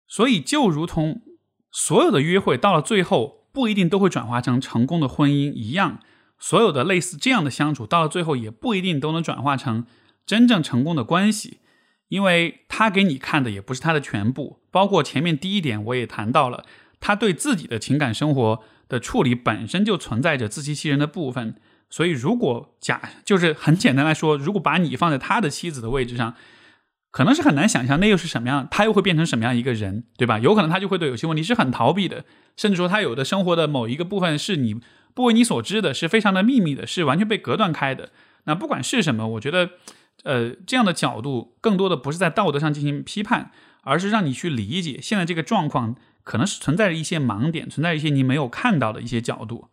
[0.07, 1.21] 所以，就如同
[1.71, 5.99] 所有的约会到了最后不一定都会转化成成功的婚姻一样，
[6.39, 9.86] 所有的类似这样的相处到了最后也不一定都能转化成
[10.25, 11.59] 真正成功的关系，
[12.07, 14.63] 因为他给你看的也不是他的全部。
[14.71, 16.65] 包括前面第一点我也谈到了。
[17.00, 21.56] 他对自己的情感生活的处理本身就存在着自欺欺人的部分，
[21.89, 26.36] 所以如果假就是很简单来说，如果把你放在他的妻子的位置上，
[27.12, 30.38] 可能是很难想象那又是什么样，他又会变成什么样一个人，对吧？
[30.39, 32.26] 有可能他就会对有些问题是很逃避的，
[32.56, 34.80] 甚至说他有的生活的某一个部分是你
[35.14, 38.10] 不为你所知的，是非常的秘密的，是完全被隔断开的。
[38.43, 39.72] 那不管是什么，我觉得，
[40.24, 45.95] 呃，这样的角度更多的不是在道德上进行批判，而是让你去理解现在这个状况。
[46.30, 49.67] 可能是存在着一些盲点，存在一些你没有看到的一些角度。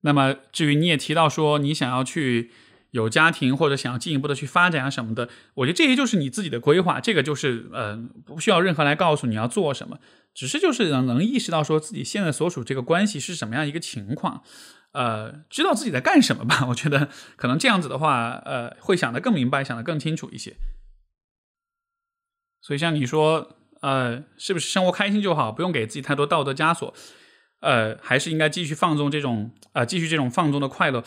[0.00, 2.50] 那么，至于你也提到说你想要去
[2.90, 10.00] 有家庭，或者想要进一步的去发展啊什么的，我觉得这些就是你自己的规划，这个就是呃不需要任何来告诉你要做什么，
[10.34, 14.42] 只是就是能能意识到说自己现在所处这个关系是什么样一个情况，
[14.94, 16.66] 呃，知道自己在干什么吧。
[16.70, 20.56] 我觉得可能这样子的话，呃，会想得更明白，想得更清楚一些。
[22.60, 23.52] 所以像你说。
[23.80, 26.92] 呃，是不是生活开心就好，不用给自己太多道德枷锁？
[27.60, 31.02] 呃，还是应该继续放纵这种呃，继续这种放纵的快乐？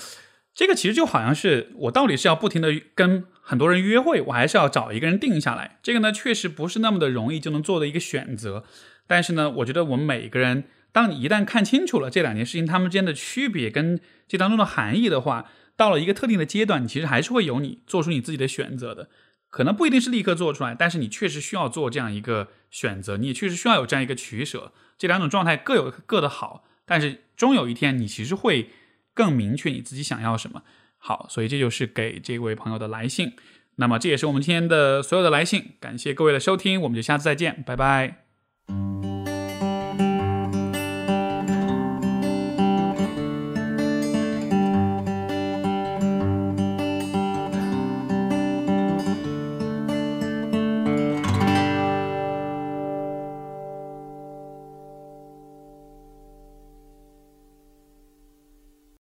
[0.53, 5.77] 这个其实就好像是我到底是要不停的跟很多人约会，我还是要找一个人定下来？
[5.81, 8.63] 这个呢，确实不是那么的容易就能做的一个选择。
[9.07, 19.07] 但是呢，我觉得我们每一个人，当你一旦看清楚了这两件事情他们之间的区别跟这当中的含义的话，到了一个特定的阶段，你其实还是会有你做出你自己的选择的。
[19.49, 24.71] 可能不一定是立刻做出来，但是你确实需要做这样一个选择，你也确实需要有这样一个取舍。
[24.97, 28.69] 这两种状态各有各的好，但是终有一天你其实会
[29.13, 30.63] 更明确你自己想要什么。
[30.97, 33.33] 好，所以这就是给这位朋友的来信。
[33.75, 38.25] 那么这也是我们今天的所有的来信，感谢各位的收听，我们就下次再见，拜拜。